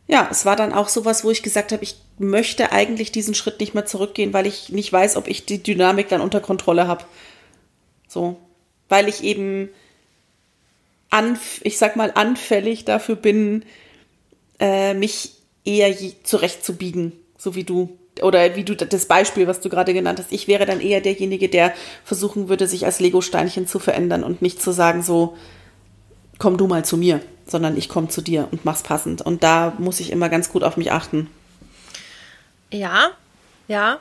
ja, 0.07 0.27
es 0.31 0.45
war 0.45 0.55
dann 0.55 0.73
auch 0.73 0.89
sowas, 0.89 1.23
wo 1.23 1.31
ich 1.31 1.43
gesagt 1.43 1.71
habe, 1.71 1.83
ich 1.83 1.95
möchte 2.19 2.71
eigentlich 2.71 3.11
diesen 3.11 3.35
Schritt 3.35 3.59
nicht 3.59 3.73
mehr 3.73 3.85
zurückgehen, 3.85 4.33
weil 4.33 4.45
ich 4.45 4.69
nicht 4.69 4.91
weiß, 4.91 5.15
ob 5.17 5.27
ich 5.27 5.45
die 5.45 5.61
Dynamik 5.61 6.09
dann 6.09 6.21
unter 6.21 6.41
Kontrolle 6.41 6.87
habe. 6.87 7.05
So. 8.07 8.37
weil 8.87 9.09
ich 9.09 9.23
eben 9.23 9.69
anf 11.09 11.59
ich 11.63 11.77
sag 11.77 11.95
mal 11.95 12.11
anfällig 12.13 12.85
dafür 12.85 13.15
bin, 13.15 13.65
äh, 14.59 14.93
mich 14.93 15.33
eher 15.65 15.93
zurechtzubiegen, 16.23 17.13
so 17.37 17.55
wie 17.55 17.63
du 17.63 17.97
oder 18.21 18.55
wie 18.55 18.63
du 18.63 18.75
das 18.75 19.05
Beispiel, 19.05 19.47
was 19.47 19.59
du 19.59 19.69
gerade 19.69 19.93
genannt 19.93 20.19
hast. 20.19 20.31
Ich 20.31 20.47
wäre 20.47 20.65
dann 20.65 20.79
eher 20.79 21.01
derjenige, 21.01 21.49
der 21.49 21.73
versuchen 22.03 22.49
würde, 22.49 22.67
sich 22.67 22.85
als 22.85 22.99
Lego-Steinchen 22.99 23.67
zu 23.67 23.79
verändern 23.79 24.23
und 24.23 24.41
nicht 24.41 24.61
zu 24.61 24.71
sagen 24.71 25.03
so, 25.03 25.37
komm 26.39 26.57
du 26.57 26.67
mal 26.67 26.85
zu 26.85 26.97
mir, 26.97 27.21
sondern 27.45 27.77
ich 27.77 27.89
komme 27.89 28.07
zu 28.07 28.21
dir 28.21 28.47
und 28.51 28.65
mach's 28.65 28.83
passend. 28.83 29.21
Und 29.21 29.43
da 29.43 29.73
muss 29.77 29.99
ich 29.99 30.11
immer 30.11 30.29
ganz 30.29 30.49
gut 30.49 30.63
auf 30.63 30.77
mich 30.77 30.91
achten. 30.91 31.29
Ja, 32.71 33.11
ja. 33.67 33.99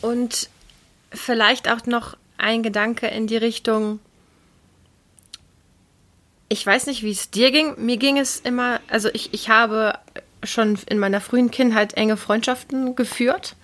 Und 0.00 0.48
vielleicht 1.12 1.70
auch 1.70 1.84
noch 1.86 2.16
ein 2.38 2.62
Gedanke 2.62 3.06
in 3.06 3.26
die 3.26 3.36
Richtung, 3.36 4.00
ich 6.48 6.66
weiß 6.66 6.86
nicht, 6.86 7.02
wie 7.02 7.12
es 7.12 7.30
dir 7.30 7.52
ging. 7.52 7.74
Mir 7.78 7.96
ging 7.96 8.18
es 8.18 8.40
immer, 8.40 8.80
also 8.88 9.08
ich, 9.12 9.32
ich 9.32 9.48
habe 9.48 9.98
schon 10.42 10.78
in 10.86 10.98
meiner 10.98 11.20
frühen 11.20 11.50
Kindheit 11.50 11.94
enge 11.94 12.16
Freundschaften 12.16 12.96
geführt 12.96 13.56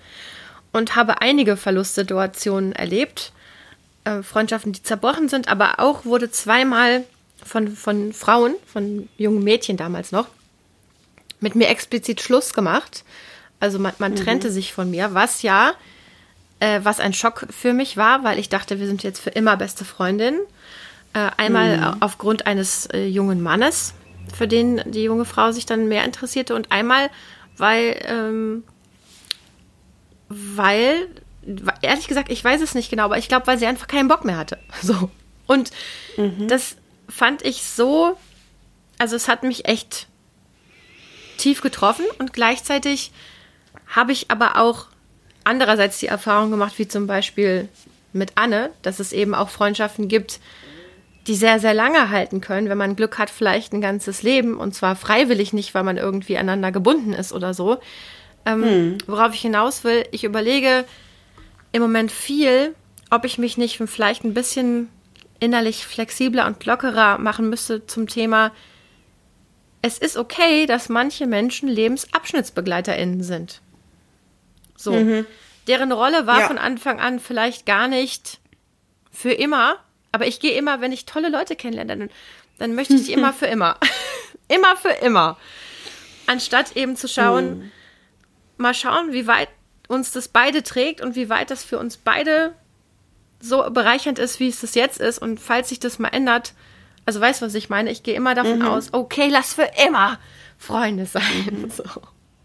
und 0.73 0.97
habe 0.97 1.21
einige 1.23 1.57
Verlustsituationen 1.57 2.73
erlebt. 2.73 3.33
Äh, 4.05 4.23
Freundschaften, 4.23 4.73
die 4.73 4.83
zerbrochen 4.83 5.29
sind, 5.29 5.49
aber 5.49 5.81
auch 5.81 6.05
wurde 6.05 6.31
zweimal 6.31 7.05
von, 7.45 7.77
von 7.77 8.13
Frauen, 8.13 8.55
von 8.67 9.09
jungen 9.17 9.43
Mädchen 9.43 9.77
damals 9.77 10.13
noch, 10.13 10.27
mit 11.41 11.55
mir 11.55 11.69
explizit 11.69 12.21
Schluss 12.21 12.55
gemacht. 12.55 13.05
Also 13.61 13.79
man, 13.79 13.95
man 13.99 14.13
mhm. 14.13 14.17
trennte 14.17 14.51
sich 14.51 14.73
von 14.73 14.91
mir, 14.91 15.15
was 15.15 15.43
ja, 15.43 15.73
äh, 16.61 16.81
was 16.83 17.01
ein 17.01 17.13
Schock 17.13 17.47
für 17.51 17.73
mich 17.73 17.97
war, 17.97 18.25
weil 18.25 18.39
ich 18.39 18.49
dachte, 18.49 18.79
wir 18.79 18.87
sind 18.87 19.03
jetzt 19.03 19.21
für 19.21 19.31
immer 19.31 19.57
beste 19.57 19.85
Freundinnen. 19.85 20.41
Äh, 21.13 21.31
einmal 21.37 21.79
mhm. 21.79 21.97
aufgrund 22.01 22.47
eines 22.47 22.87
äh, 22.87 23.07
jungen 23.07 23.43
Mannes, 23.43 23.95
für 24.35 24.49
den 24.49 24.83
die 24.87 25.05
junge 25.05 25.25
Frau 25.25 25.53
sich 25.53 25.67
dann 25.67 25.89
mehr 25.89 26.05
interessierte 26.05 26.55
und 26.55 26.73
einmal, 26.73 27.11
weil, 27.57 28.03
ähm, 28.07 28.65
weil, 30.29 31.09
ehrlich 31.83 32.09
gesagt, 32.09 32.31
ich 32.31 32.43
weiß 32.43 32.61
es 32.61 32.75
nicht 32.75 32.91
genau, 32.91 33.05
aber 33.05 33.19
ich 33.19 33.29
glaube, 33.29 33.47
weil 33.47 33.59
sie 33.59 33.67
einfach 33.67 33.89
keinen 33.89 34.09
Bock 34.09 34.25
mehr 34.25 34.37
hatte. 34.37 34.59
So. 34.83 35.11
Und 35.47 35.71
mhm. 36.17 36.49
das 36.49 36.77
fand 37.09 37.45
ich 37.45 37.63
so, 37.63 38.19
also 38.99 39.15
es 39.15 39.29
hat 39.29 39.45
mich 39.45 39.67
echt 39.67 40.09
tief 41.39 41.61
getroffen 41.61 42.05
und 42.19 42.33
gleichzeitig 42.33 43.13
habe 43.87 44.11
ich 44.11 44.31
aber 44.31 44.57
auch 44.57 44.87
andererseits 45.45 45.99
die 46.01 46.09
Erfahrung 46.09 46.51
gemacht, 46.51 46.79
wie 46.79 46.89
zum 46.89 47.07
Beispiel 47.07 47.69
mit 48.13 48.33
Anne, 48.35 48.71
dass 48.83 48.99
es 48.99 49.13
eben 49.13 49.35
auch 49.35 49.51
Freundschaften 49.51 50.09
gibt, 50.09 50.41
die 51.27 51.35
sehr, 51.35 51.59
sehr 51.59 51.75
lange 51.75 52.11
halten 52.11 52.41
können, 52.41 52.69
wenn 52.69 52.79
man 52.79 52.97
Glück 52.97 53.19
hat, 53.19 53.31
vielleicht 53.31 53.73
ein 53.73 53.81
ganzes 53.81 54.23
Leben 54.23 54.57
und 54.57 54.75
zwar 54.75 54.95
freiwillig 54.95 55.53
nicht, 55.53 55.75
weil 55.75 55.83
man 55.83 55.97
irgendwie 55.97 56.37
aneinander 56.37 56.71
gebunden 56.71 57.13
ist 57.13 57.33
oder 57.33 57.53
so. 57.53 57.79
Ähm, 58.45 58.65
hm. 58.65 58.99
Worauf 59.07 59.35
ich 59.35 59.41
hinaus 59.41 59.83
will, 59.83 60.07
ich 60.13 60.25
überlege 60.25 60.85
im 61.73 61.83
Moment 61.83 62.13
viel, 62.13 62.75
ob 63.11 63.25
ich 63.25 63.39
mich 63.39 63.59
nicht 63.59 63.79
vielleicht 63.87 64.25
ein 64.25 64.35
bisschen 64.35 64.89
innerlich 65.41 65.85
flexibler 65.87 66.47
und 66.47 66.65
lockerer 66.65 67.19
machen 67.19 67.51
müsste 67.51 67.87
zum 67.87 68.07
Thema, 68.07 68.53
es 69.83 69.99
ist 69.99 70.17
okay, 70.17 70.67
dass 70.67 70.89
manche 70.89 71.27
Menschen 71.27 71.69
LebensabschnittsbegleiterInnen 71.69 73.23
sind. 73.23 73.61
So. 74.77 74.93
Mhm. 74.93 75.27
Deren 75.67 75.93
Rolle 75.93 76.27
war 76.27 76.41
ja. 76.41 76.47
von 76.47 76.59
Anfang 76.59 77.01
an 77.01 77.19
vielleicht 77.19 77.67
gar 77.67 77.89
nicht 77.89 78.39
für 79.11 79.33
immer, 79.33 79.77
aber 80.17 80.27
ich 80.27 80.41
gehe 80.41 80.53
immer, 80.53 80.81
wenn 80.81 80.93
ich 80.93 81.05
tolle 81.05 81.29
Leute 81.29 81.57
kennenlerne, 81.57 81.95
dann, 81.95 82.11
dann 82.57 82.75
möchte 82.75 82.95
ich 82.95 83.05
die 83.05 83.13
immer 83.13 83.35
für 83.35 83.45
immer. 83.45 83.77
immer 84.49 84.75
für 84.77 84.89
immer. 84.89 85.37
Anstatt 86.27 86.75
eben 86.75 86.97
zu 86.97 87.07
schauen, 87.07 87.59
mhm. 87.59 87.71
mal 88.57 88.73
schauen, 88.73 89.13
wie 89.13 89.27
weit 89.27 89.51
uns 89.89 90.13
das 90.13 90.29
beide 90.29 90.63
trägt 90.63 91.03
und 91.03 91.17
wie 91.17 91.29
weit 91.29 91.51
das 91.51 91.65
für 91.65 91.79
uns 91.79 91.99
beide 91.99 92.55
so 93.41 93.63
bereichernd 93.71 94.19
ist, 94.19 94.41
wie 94.41 94.49
es 94.49 94.63
das 94.63 94.75
jetzt 94.75 95.01
ist. 95.01 95.19
Und 95.19 95.39
falls 95.39 95.69
sich 95.69 95.81
das 95.81 95.99
mal 95.99 96.09
ändert, 96.09 96.55
also 97.05 97.21
weißt 97.21 97.43
du, 97.43 97.47
was 97.47 97.55
ich 97.55 97.69
meine? 97.69 97.91
Ich 97.91 98.03
gehe 98.03 98.15
immer 98.15 98.35
davon 98.35 98.61
mhm. 98.61 98.69
aus, 98.69 98.95
okay, 98.95 99.29
lass 99.29 99.53
für 99.53 99.69
immer 99.87 100.19
Freunde 100.57 101.05
sein. 101.05 101.23
Mhm. 101.51 101.71
So. 101.71 101.85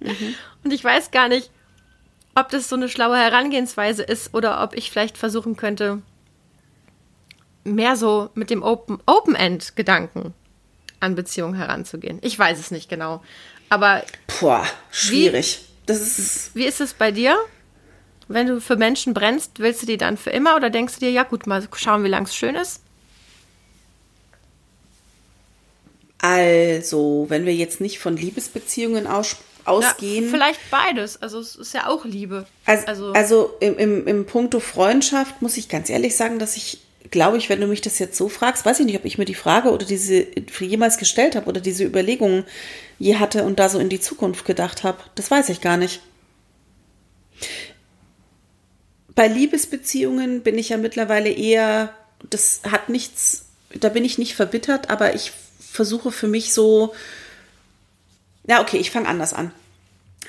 Mhm. 0.01 0.35
Und 0.65 0.73
ich 0.73 0.83
weiß 0.83 1.11
gar 1.11 1.29
nicht, 1.29 1.49
ob 2.35 2.49
das 2.49 2.67
so 2.67 2.75
eine 2.75 2.89
schlaue 2.89 3.15
Herangehensweise 3.15 4.03
ist 4.03 4.33
oder 4.33 4.61
ob 4.61 4.75
ich 4.75 4.91
vielleicht 4.91 5.17
versuchen 5.17 5.55
könnte, 5.55 6.01
mehr 7.63 7.95
so 7.95 8.29
mit 8.33 8.49
dem 8.49 8.63
Open-End-Gedanken 8.63 10.19
Open 10.19 10.33
an 10.99 11.15
Beziehungen 11.15 11.55
heranzugehen. 11.55 12.19
Ich 12.21 12.37
weiß 12.37 12.59
es 12.59 12.71
nicht 12.71 12.89
genau. 12.89 13.21
Aber. 13.69 14.03
Boah, 14.39 14.65
schwierig. 14.91 15.59
Wie, 15.61 15.85
das 15.87 16.01
ist 16.01 16.55
wie 16.55 16.65
ist 16.65 16.81
es 16.81 16.93
bei 16.93 17.11
dir? 17.11 17.37
Wenn 18.27 18.47
du 18.47 18.61
für 18.61 18.77
Menschen 18.77 19.13
brennst, 19.13 19.59
willst 19.59 19.81
du 19.81 19.85
die 19.85 19.97
dann 19.97 20.15
für 20.15 20.29
immer 20.29 20.55
oder 20.55 20.69
denkst 20.69 20.95
du 20.95 20.99
dir, 21.01 21.11
ja 21.11 21.23
gut, 21.23 21.47
mal 21.47 21.67
schauen, 21.75 22.03
wie 22.03 22.09
lang 22.09 22.23
es 22.23 22.35
schön 22.35 22.55
ist? 22.55 22.81
Also, 26.19 27.25
wenn 27.29 27.45
wir 27.45 27.55
jetzt 27.55 27.81
nicht 27.81 27.99
von 27.99 28.15
Liebesbeziehungen 28.15 29.07
aus, 29.07 29.37
ausgehen. 29.65 30.25
Ja, 30.25 30.29
vielleicht 30.29 30.59
beides. 30.69 31.21
Also, 31.21 31.39
es 31.39 31.55
ist 31.55 31.73
ja 31.73 31.87
auch 31.87 32.05
Liebe. 32.05 32.45
Also, 32.65 32.85
also, 32.87 33.13
also 33.13 33.53
im, 33.59 33.77
im, 33.77 34.07
im 34.07 34.25
Punkto 34.25 34.59
Freundschaft 34.59 35.41
muss 35.41 35.57
ich 35.57 35.67
ganz 35.67 35.89
ehrlich 35.89 36.15
sagen, 36.15 36.37
dass 36.37 36.55
ich, 36.57 36.79
glaube 37.11 37.37
ich, 37.37 37.49
wenn 37.49 37.61
du 37.61 37.67
mich 37.67 37.81
das 37.81 37.99
jetzt 37.99 38.17
so 38.17 38.29
fragst, 38.29 38.65
weiß 38.65 38.79
ich 38.79 38.85
nicht, 38.85 38.97
ob 38.97 39.05
ich 39.05 39.17
mir 39.17 39.25
die 39.25 39.35
Frage 39.35 39.71
oder 39.71 39.85
diese 39.85 40.25
jemals 40.59 40.97
gestellt 40.97 41.35
habe 41.35 41.47
oder 41.47 41.61
diese 41.61 41.83
Überlegungen 41.83 42.45
je 42.97 43.17
hatte 43.17 43.43
und 43.43 43.59
da 43.59 43.69
so 43.69 43.79
in 43.79 43.89
die 43.89 43.99
Zukunft 43.99 44.45
gedacht 44.45 44.83
habe. 44.83 44.99
Das 45.15 45.29
weiß 45.29 45.49
ich 45.49 45.61
gar 45.61 45.77
nicht. 45.77 46.01
Bei 49.13 49.27
Liebesbeziehungen 49.27 50.41
bin 50.41 50.57
ich 50.57 50.69
ja 50.69 50.77
mittlerweile 50.77 51.29
eher, 51.29 51.93
das 52.29 52.61
hat 52.69 52.89
nichts, 52.89 53.45
da 53.73 53.89
bin 53.89 54.05
ich 54.05 54.17
nicht 54.17 54.35
verbittert, 54.35 54.89
aber 54.89 55.13
ich 55.13 55.33
versuche 55.59 56.11
für 56.11 56.27
mich 56.27 56.53
so, 56.53 56.93
ja, 58.47 58.61
okay, 58.61 58.77
ich 58.77 58.91
fange 58.91 59.07
anders 59.07 59.33
an. 59.33 59.51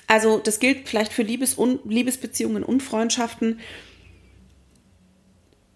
Also 0.09 0.39
das 0.39 0.59
gilt 0.59 0.89
vielleicht 0.89 1.13
für 1.13 1.23
Liebes 1.23 1.55
und, 1.55 1.81
Liebesbeziehungen 1.91 2.65
und 2.65 2.83
Freundschaften. 2.83 3.61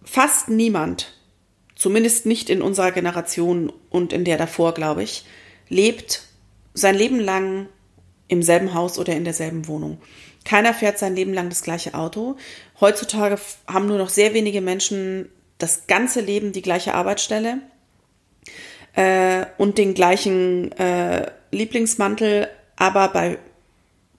Fast 0.06 0.48
niemand, 0.48 1.12
zumindest 1.74 2.24
nicht 2.24 2.48
in 2.48 2.62
unserer 2.62 2.92
Generation 2.92 3.72
und 3.90 4.12
in 4.12 4.24
der 4.24 4.38
davor, 4.38 4.72
glaube 4.72 5.02
ich, 5.02 5.26
lebt 5.68 6.22
sein 6.74 6.94
Leben 6.94 7.20
lang 7.20 7.68
im 8.28 8.42
selben 8.42 8.72
Haus 8.72 8.98
oder 8.98 9.14
in 9.14 9.24
derselben 9.24 9.66
Wohnung. 9.66 9.98
Keiner 10.44 10.72
fährt 10.72 10.98
sein 10.98 11.16
Leben 11.16 11.34
lang 11.34 11.48
das 11.48 11.62
gleiche 11.62 11.94
Auto. 11.94 12.36
Heutzutage 12.80 13.38
haben 13.66 13.86
nur 13.86 13.98
noch 13.98 14.08
sehr 14.08 14.32
wenige 14.32 14.60
Menschen 14.60 15.28
das 15.58 15.86
ganze 15.88 16.20
Leben 16.20 16.52
die 16.52 16.62
gleiche 16.62 16.94
Arbeitsstelle 16.94 17.58
äh, 18.94 19.46
und 19.58 19.76
den 19.76 19.94
gleichen 19.94 20.70
äh, 20.72 21.30
Lieblingsmantel, 21.50 22.48
aber 22.76 23.08
bei 23.08 23.38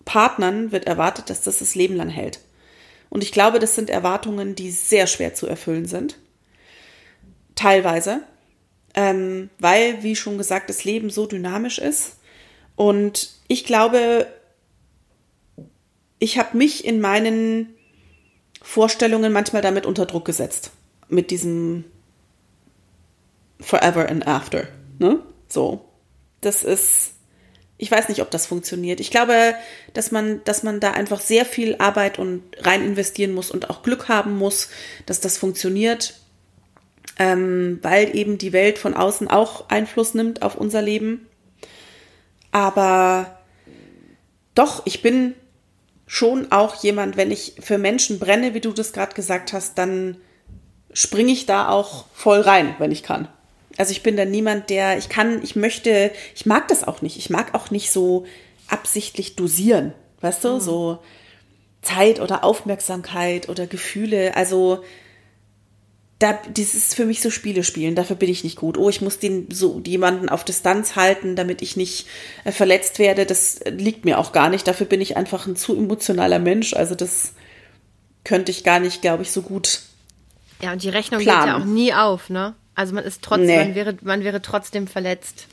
Partnern 0.04 0.72
wird 0.72 0.86
erwartet, 0.86 1.30
dass 1.30 1.42
das 1.42 1.60
das 1.60 1.76
Leben 1.76 1.96
lang 1.96 2.10
hält. 2.10 2.40
Und 3.10 3.24
ich 3.24 3.32
glaube, 3.32 3.60
das 3.60 3.76
sind 3.76 3.90
Erwartungen, 3.90 4.56
die 4.56 4.72
sehr 4.72 5.08
schwer 5.08 5.34
zu 5.34 5.48
erfüllen 5.48 5.86
sind. 5.86 6.18
Teilweise. 7.56 8.22
Ähm, 8.94 9.50
weil, 9.60 10.04
wie 10.04 10.16
schon 10.16 10.38
gesagt, 10.38 10.70
das 10.70 10.84
Leben 10.84 11.10
so 11.10 11.26
dynamisch 11.26 11.78
ist. 11.78 12.18
Und 12.76 13.32
ich 13.48 13.64
glaube, 13.66 14.28
ich 16.20 16.38
habe 16.38 16.58
mich 16.58 16.86
in 16.86 17.00
meinen 17.00 17.76
Vorstellungen 18.62 19.32
manchmal 19.32 19.62
damit 19.62 19.86
unter 19.86 20.06
Druck 20.06 20.26
gesetzt. 20.26 20.72
Mit 21.10 21.32
diesem 21.32 21.86
Forever 23.60 24.10
and 24.10 24.28
After. 24.28 24.68
Ne? 25.00 25.20
So. 25.48 25.86
Das 26.42 26.64
ist, 26.64 27.14
ich 27.78 27.92
weiß 27.92 28.10
nicht, 28.10 28.22
ob 28.22 28.32
das 28.32 28.48
funktioniert. 28.48 29.00
Ich 29.00 29.12
glaube, 29.12 29.54
dass 29.94 30.12
man, 30.12 30.44
dass 30.46 30.64
man 30.64 30.80
da 30.80 30.92
einfach 30.92 31.22
sehr 31.22 31.46
viel 31.46 31.76
Arbeit 31.78 32.18
und 32.18 32.44
rein 32.60 32.84
investieren 32.84 33.34
muss 33.34 33.52
und 33.52 33.70
auch 33.70 33.84
Glück 33.84 34.10
haben 34.10 34.38
muss, 34.38 34.70
dass 35.06 35.20
das 35.20 35.38
funktioniert. 35.38 36.16
Ähm, 37.20 37.80
weil 37.82 38.16
eben 38.16 38.38
die 38.38 38.54
Welt 38.54 38.78
von 38.78 38.94
außen 38.94 39.28
auch 39.28 39.70
Einfluss 39.70 40.14
nimmt 40.14 40.44
auf 40.44 40.56
unser 40.56 40.82
Leben. 40.84 41.28
Aber 42.52 43.40
doch, 44.54 44.84
ich 44.86 45.02
bin 45.02 45.34
schon 46.06 46.52
auch 46.52 46.82
jemand, 46.84 47.18
wenn 47.18 47.32
ich 47.32 47.56
für 47.60 47.78
Menschen 47.78 48.20
brenne, 48.20 48.54
wie 48.54 48.62
du 48.62 48.72
das 48.72 48.94
gerade 48.94 49.14
gesagt 49.14 49.52
hast, 49.54 49.78
dann 49.78 50.18
springe 50.94 51.32
ich 51.32 51.46
da 51.46 51.70
auch 51.70 52.06
voll 52.14 52.42
rein, 52.42 52.76
wenn 52.80 52.92
ich 52.92 53.04
kann. 53.04 53.28
Also 53.78 53.92
ich 53.92 54.04
bin 54.04 54.18
da 54.18 54.26
niemand, 54.26 54.70
der, 54.70 54.98
ich 54.98 55.10
kann, 55.10 55.42
ich 55.44 55.56
möchte, 55.56 56.12
ich 56.36 56.46
mag 56.46 56.68
das 56.68 56.84
auch 56.84 57.02
nicht. 57.02 57.18
Ich 57.18 57.30
mag 57.30 57.54
auch 57.54 57.72
nicht 57.72 57.92
so 57.92 58.26
absichtlich 58.68 59.36
dosieren, 59.36 59.94
weißt 60.22 60.44
du, 60.44 60.56
mhm. 60.56 60.60
so 60.60 61.00
Zeit 61.82 62.20
oder 62.20 62.44
Aufmerksamkeit 62.44 63.50
oder 63.50 63.68
Gefühle. 63.68 64.36
Also 64.36 64.84
da, 66.20 66.34
dieses 66.50 66.96
für 66.96 67.06
mich 67.06 67.22
so 67.22 67.30
Spiele 67.30 67.64
spielen, 67.64 67.94
dafür 67.94 68.16
bin 68.16 68.30
ich 68.30 68.44
nicht 68.44 68.58
gut. 68.58 68.78
Oh, 68.78 68.90
ich 68.90 69.02
muss 69.02 69.20
den 69.20 69.52
so 69.52 69.82
jemanden 69.86 70.30
auf 70.30 70.44
Distanz 70.44 70.96
halten, 70.96 71.36
damit 71.36 71.62
ich 71.62 71.78
nicht 71.78 72.08
äh, 72.44 72.52
verletzt 72.52 72.98
werde. 72.98 73.26
Das 73.26 73.60
liegt 73.68 74.06
mir 74.06 74.18
auch 74.18 74.32
gar 74.32 74.50
nicht. 74.50 74.68
Dafür 74.68 74.88
bin 74.88 75.02
ich 75.02 75.16
einfach 75.16 75.46
ein 75.46 75.56
zu 75.56 75.76
emotionaler 75.76 76.40
Mensch. 76.40 76.74
Also 76.74 76.96
das 76.96 77.34
könnte 78.24 78.52
ich 78.52 78.64
gar 78.64 78.80
nicht, 78.80 79.02
glaube 79.02 79.24
ich, 79.24 79.32
so 79.32 79.44
gut. 79.44 79.82
Ja, 80.62 80.74
und 80.74 80.82
die 80.82 80.90
Rechnung 80.90 81.22
planen. 81.22 81.40
geht 81.40 81.50
ja 81.50 81.60
auch 81.60 81.66
nie 81.66 81.94
auf, 81.94 82.30
ne? 82.32 82.56
Also 82.78 82.96
man 82.96 83.04
ist 83.04 83.22
trotzdem, 83.22 83.48
nee. 83.48 83.58
man 83.58 83.76
wäre, 83.76 83.98
man 84.02 84.24
wäre 84.24 84.42
trotzdem 84.42 84.88
verletzt. 84.88 85.48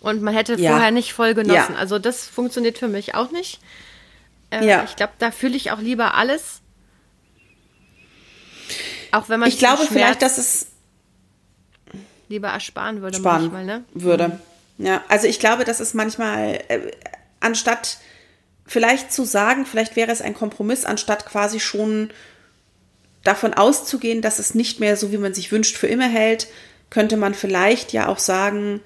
Und 0.00 0.20
man 0.20 0.34
hätte 0.34 0.56
ja. 0.56 0.72
vorher 0.72 0.90
nicht 0.90 1.14
voll 1.14 1.32
genossen. 1.32 1.72
Ja. 1.72 1.78
Also 1.78 1.98
das 1.98 2.26
funktioniert 2.26 2.76
für 2.76 2.88
mich 2.88 3.14
auch 3.14 3.30
nicht. 3.30 3.60
Äh, 4.50 4.66
ja. 4.66 4.84
Ich 4.84 4.96
glaube, 4.96 5.14
da 5.18 5.30
fühle 5.30 5.56
ich 5.56 5.70
auch 5.70 5.80
lieber 5.80 6.14
alles 6.14 6.60
auch 9.16 9.28
wenn 9.28 9.40
man 9.40 9.48
Ich 9.48 9.58
glaube 9.58 9.84
vielleicht, 9.86 10.22
dass 10.22 10.38
es 10.38 10.68
lieber 12.28 12.48
ersparen 12.48 13.02
würde 13.02 13.16
sparen 13.18 13.42
manchmal, 13.42 13.64
ne? 13.64 13.84
Würde. 13.94 14.40
Mhm. 14.78 14.86
Ja, 14.86 15.02
also 15.08 15.26
ich 15.26 15.40
glaube, 15.40 15.64
dass 15.64 15.80
es 15.80 15.94
manchmal 15.94 16.60
äh, 16.68 16.90
anstatt 17.40 17.98
vielleicht 18.66 19.12
zu 19.12 19.24
sagen, 19.24 19.64
vielleicht 19.64 19.96
wäre 19.96 20.10
es 20.10 20.20
ein 20.20 20.34
Kompromiss, 20.34 20.84
anstatt 20.84 21.24
quasi 21.24 21.60
schon 21.60 22.10
davon 23.26 23.54
auszugehen, 23.54 24.22
dass 24.22 24.38
es 24.38 24.54
nicht 24.54 24.80
mehr 24.80 24.96
so, 24.96 25.12
wie 25.12 25.18
man 25.18 25.34
sich 25.34 25.52
wünscht, 25.52 25.76
für 25.76 25.86
immer 25.86 26.08
hält, 26.08 26.48
könnte 26.90 27.16
man 27.16 27.34
vielleicht 27.34 27.92
ja 27.92 28.08
auch 28.08 28.18
sagen, 28.18 28.80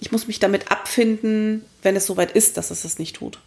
ich 0.00 0.12
muss 0.12 0.26
mich 0.26 0.38
damit 0.38 0.70
abfinden, 0.70 1.64
wenn 1.82 1.96
es 1.96 2.06
soweit 2.06 2.32
ist, 2.32 2.56
dass 2.56 2.70
es 2.70 2.84
es 2.84 2.98
nicht 2.98 3.16
tut. 3.16 3.38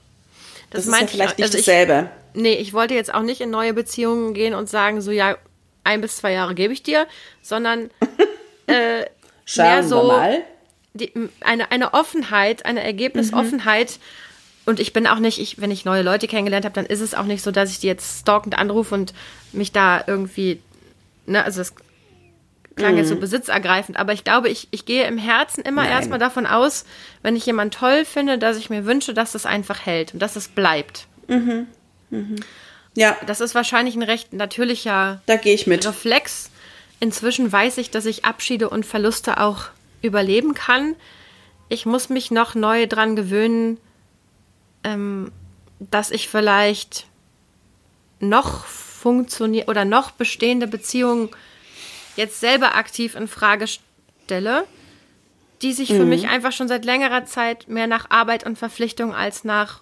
Das, 0.69 0.86
das 0.86 0.93
ist 0.93 1.02
ja 1.02 1.08
vielleicht 1.08 1.38
nicht 1.38 1.45
also 1.45 1.58
dasselbe. 1.58 2.10
Ich, 2.34 2.41
nee, 2.41 2.56
ich 2.56 2.73
wollte 2.73 2.93
jetzt 2.93 3.13
auch 3.13 3.21
nicht 3.21 3.41
in 3.41 3.50
neue 3.50 3.73
Beziehungen 3.73 4.34
gehen 4.34 4.54
und 4.54 4.69
sagen, 4.69 5.02
so 5.02 5.12
ja, 5.12 5.38
ein 5.84 6.02
bis 6.02 6.17
zwei 6.17 6.34
Jahre 6.34 6.56
gebe 6.56 6.73
ich 6.73 6.84
dir, 6.84 7.08
sondern 7.41 7.89
äh, 8.67 9.06
mehr 9.56 9.84
so 9.84 10.13
die, 10.93 11.13
eine, 11.41 11.71
eine 11.71 11.93
Offenheit, 11.93 12.65
eine 12.65 12.84
Ergebnisoffenheit. 12.84 13.91
Mhm. 13.91 14.27
Und 14.67 14.82
ich 14.82 14.91
bin 14.91 15.08
auch 15.08 15.19
nicht, 15.19 15.39
ich, 15.39 15.62
wenn 15.62 15.71
ich 15.71 15.86
neue 15.86 16.01
Leute 16.01 16.27
kennengelernt 16.27 16.65
habe, 16.65 16.75
dann 16.75 16.86
ist 16.86 16.99
es 16.99 17.13
auch 17.13 17.23
nicht 17.23 17.41
so, 17.41 17.51
dass 17.51 17.71
ich 17.71 17.80
die 17.80 17.88
jetzt 17.88 18.19
stalkend 18.19 18.60
anrufe 18.60 18.93
und 18.93 19.13
mich 19.53 19.71
da 19.71 20.03
irgendwie, 20.06 20.60
ne, 21.25 21.41
also 21.41 21.62
es 21.62 21.73
klang 22.75 22.91
mhm. 22.91 22.97
jetzt 22.97 23.08
so 23.08 23.15
mhm. 23.15 23.21
besitzergreifend, 23.21 23.97
aber 23.97 24.12
ich 24.12 24.25
glaube, 24.25 24.49
ich, 24.49 24.67
ich 24.71 24.84
gehe 24.84 25.08
im 25.08 25.17
Herzen 25.17 25.63
immer 25.63 25.84
Nein. 25.84 25.91
erstmal 25.91 26.19
davon 26.19 26.45
aus, 26.45 26.84
wenn 27.23 27.38
ich 27.38 27.45
jemanden 27.45 27.71
toll 27.71 28.03
finde, 28.03 28.38
dass 28.38 28.58
ich 28.58 28.69
mir 28.69 28.86
wünsche, 28.86 29.13
dass 29.13 29.32
das 29.32 29.45
einfach 29.45 29.86
hält 29.86 30.13
und 30.13 30.19
dass 30.19 30.36
es 30.36 30.49
bleibt. 30.49 31.08
Mhm. 31.30 31.67
Mhm. 32.10 32.36
Ja. 32.93 33.15
Das 33.25 33.39
ist 33.39 33.56
wahrscheinlich 33.56 33.95
ein 33.95 34.03
recht 34.03 34.34
natürlicher 34.34 35.21
da 35.27 35.38
gehe 35.38 35.56
ich 35.56 35.65
mit. 35.67 35.88
Reflex. 35.88 36.49
Inzwischen 36.99 37.49
weiß 37.49 37.77
ich, 37.77 37.89
dass 37.89 38.06
ich 38.06 38.25
Abschiede 38.25 38.69
und 38.69 38.86
Verluste 38.86 39.39
auch 39.39 39.67
überleben 40.01 40.56
kann. 40.56 40.97
Ich 41.69 41.86
muss 41.86 42.10
mich 42.10 42.32
noch 42.32 42.53
neu 42.53 42.86
dran 42.86 43.15
gewöhnen, 43.15 43.77
ähm, 44.84 45.32
dass 45.80 46.12
ich 46.12 46.30
vielleicht 46.30 47.06
noch 48.20 48.66
funktioniert 48.66 49.68
oder 49.68 49.86
noch 49.86 50.12
bestehende 50.12 50.68
Beziehungen 50.68 51.30
jetzt 52.16 52.40
selber 52.40 52.76
aktiv 52.76 53.16
in 53.16 53.28
Frage 53.28 53.68
stelle, 53.68 54.66
die 55.62 55.74
sich 55.74 55.92
mhm. 55.92 55.98
für 55.98 56.06
mich 56.06 56.28
einfach 56.28 56.52
schon 56.52 56.68
seit 56.68 56.86
längerer 56.86 57.26
Zeit 57.26 57.68
mehr 57.68 57.88
nach 57.88 58.10
Arbeit 58.10 58.46
und 58.46 58.58
Verpflichtung 58.58 59.13
als 59.13 59.44
nach 59.44 59.82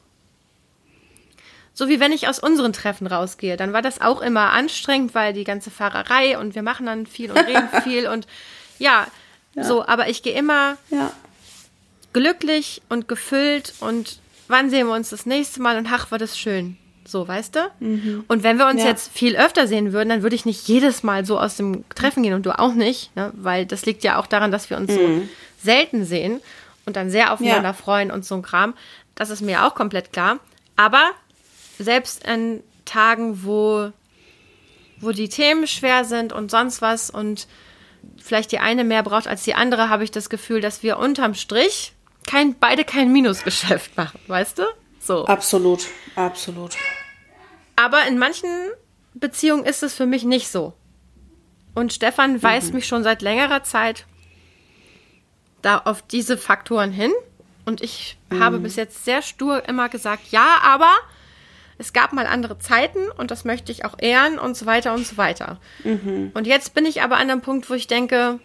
so 1.75 1.89
wie 1.89 1.99
wenn 1.99 2.13
ich 2.13 2.29
aus 2.29 2.39
unseren 2.39 2.71
Treffen 2.71 3.05
rausgehe, 3.05 3.57
dann 3.57 3.73
war 3.73 3.81
das 3.81 3.99
auch 3.99 4.21
immer 4.21 4.53
anstrengend, 4.53 5.13
weil 5.13 5.33
die 5.33 5.43
ganze 5.43 5.69
Fahrerei 5.69 6.39
und 6.39 6.55
wir 6.55 6.61
machen 6.61 6.85
dann 6.85 7.05
viel 7.05 7.31
und 7.31 7.37
reden 7.37 7.69
viel 7.83 8.07
und 8.07 8.27
ja, 8.79 9.07
ja. 9.55 9.63
so, 9.63 9.85
aber 9.85 10.07
ich 10.07 10.23
gehe 10.23 10.33
immer 10.33 10.77
ja. 10.89 11.11
glücklich 12.13 12.81
und 12.87 13.09
gefüllt 13.09 13.73
und 13.81 14.19
wann 14.47 14.69
sehen 14.69 14.87
wir 14.87 14.93
uns 14.93 15.09
das 15.09 15.25
nächste 15.25 15.61
Mal 15.61 15.77
und 15.77 15.87
ach, 15.91 16.11
war 16.11 16.17
das 16.17 16.37
schön. 16.37 16.77
So, 17.07 17.27
weißt 17.27 17.55
du? 17.55 17.59
Mhm. 17.79 18.25
Und 18.27 18.43
wenn 18.43 18.57
wir 18.57 18.67
uns 18.67 18.81
ja. 18.81 18.87
jetzt 18.87 19.11
viel 19.11 19.35
öfter 19.35 19.67
sehen 19.67 19.93
würden, 19.93 20.09
dann 20.09 20.23
würde 20.23 20.35
ich 20.35 20.45
nicht 20.45 20.67
jedes 20.67 21.03
Mal 21.03 21.23
so 21.25 21.39
aus 21.39 21.55
dem 21.55 21.83
Treffen 21.89 22.23
gehen 22.23 22.33
und 22.33 22.45
du 22.45 22.57
auch 22.57 22.73
nicht, 22.73 23.15
ne? 23.15 23.31
weil 23.35 23.65
das 23.65 23.85
liegt 23.85 24.03
ja 24.03 24.17
auch 24.17 24.25
daran, 24.25 24.51
dass 24.51 24.69
wir 24.69 24.77
uns 24.77 24.91
mhm. 24.91 24.95
so 24.95 25.27
selten 25.63 26.03
sehen 26.03 26.41
und 26.85 26.95
dann 26.95 27.11
sehr 27.11 27.31
aufeinander 27.31 27.73
freuen 27.75 28.09
und 28.11 28.25
so 28.25 28.35
ein 28.35 28.41
Kram. 28.41 28.73
Das 29.13 29.29
ist 29.29 29.41
mir 29.41 29.65
auch 29.65 29.75
komplett 29.75 30.13
klar. 30.13 30.39
Aber 30.75 31.11
selbst 31.77 32.27
an 32.27 32.61
Tagen, 32.85 33.43
wo, 33.43 33.91
wo 34.99 35.11
die 35.11 35.29
Themen 35.29 35.67
schwer 35.67 36.05
sind 36.05 36.33
und 36.33 36.49
sonst 36.49 36.81
was 36.81 37.09
und 37.09 37.47
vielleicht 38.17 38.51
die 38.51 38.59
eine 38.59 38.83
mehr 38.83 39.03
braucht 39.03 39.27
als 39.27 39.43
die 39.43 39.55
andere, 39.55 39.89
habe 39.89 40.03
ich 40.03 40.11
das 40.11 40.29
Gefühl, 40.29 40.61
dass 40.61 40.83
wir 40.83 40.97
unterm 40.97 41.33
Strich 41.33 41.93
kein, 42.27 42.57
beide 42.59 42.83
kein 42.83 43.11
Minusgeschäft 43.11 43.95
machen, 43.97 44.19
weißt 44.27 44.59
du? 44.59 44.63
So. 44.99 45.25
Absolut, 45.25 45.87
absolut. 46.15 46.75
Aber 47.75 48.05
in 48.07 48.17
manchen 48.17 48.49
Beziehungen 49.13 49.65
ist 49.65 49.83
es 49.83 49.93
für 49.93 50.05
mich 50.05 50.23
nicht 50.23 50.49
so. 50.49 50.73
Und 51.73 51.93
Stefan 51.93 52.33
mhm. 52.33 52.43
weist 52.43 52.73
mich 52.73 52.87
schon 52.87 53.03
seit 53.03 53.21
längerer 53.21 53.63
Zeit 53.63 54.05
da 55.61 55.79
auf 55.79 56.01
diese 56.01 56.37
Faktoren 56.37 56.91
hin. 56.91 57.11
Und 57.65 57.81
ich 57.81 58.17
mhm. 58.29 58.39
habe 58.39 58.59
bis 58.59 58.75
jetzt 58.75 59.03
sehr 59.05 59.21
stur 59.21 59.67
immer 59.67 59.89
gesagt, 59.89 60.31
ja, 60.31 60.59
aber 60.63 60.91
es 61.77 61.91
gab 61.91 62.13
mal 62.13 62.27
andere 62.27 62.57
Zeiten 62.59 63.09
und 63.17 63.31
das 63.31 63.43
möchte 63.43 63.71
ich 63.71 63.83
auch 63.83 63.95
ehren 63.97 64.39
und 64.39 64.55
so 64.55 64.65
weiter 64.65 64.93
und 64.93 65.05
so 65.05 65.17
weiter. 65.17 65.59
Mhm. 65.83 66.31
Und 66.33 66.47
jetzt 66.47 66.73
bin 66.73 66.85
ich 66.85 67.01
aber 67.01 67.17
an 67.17 67.29
einem 67.29 67.41
Punkt, 67.41 67.69
wo 67.69 67.73
ich 67.73 67.87
denke, 67.87 68.39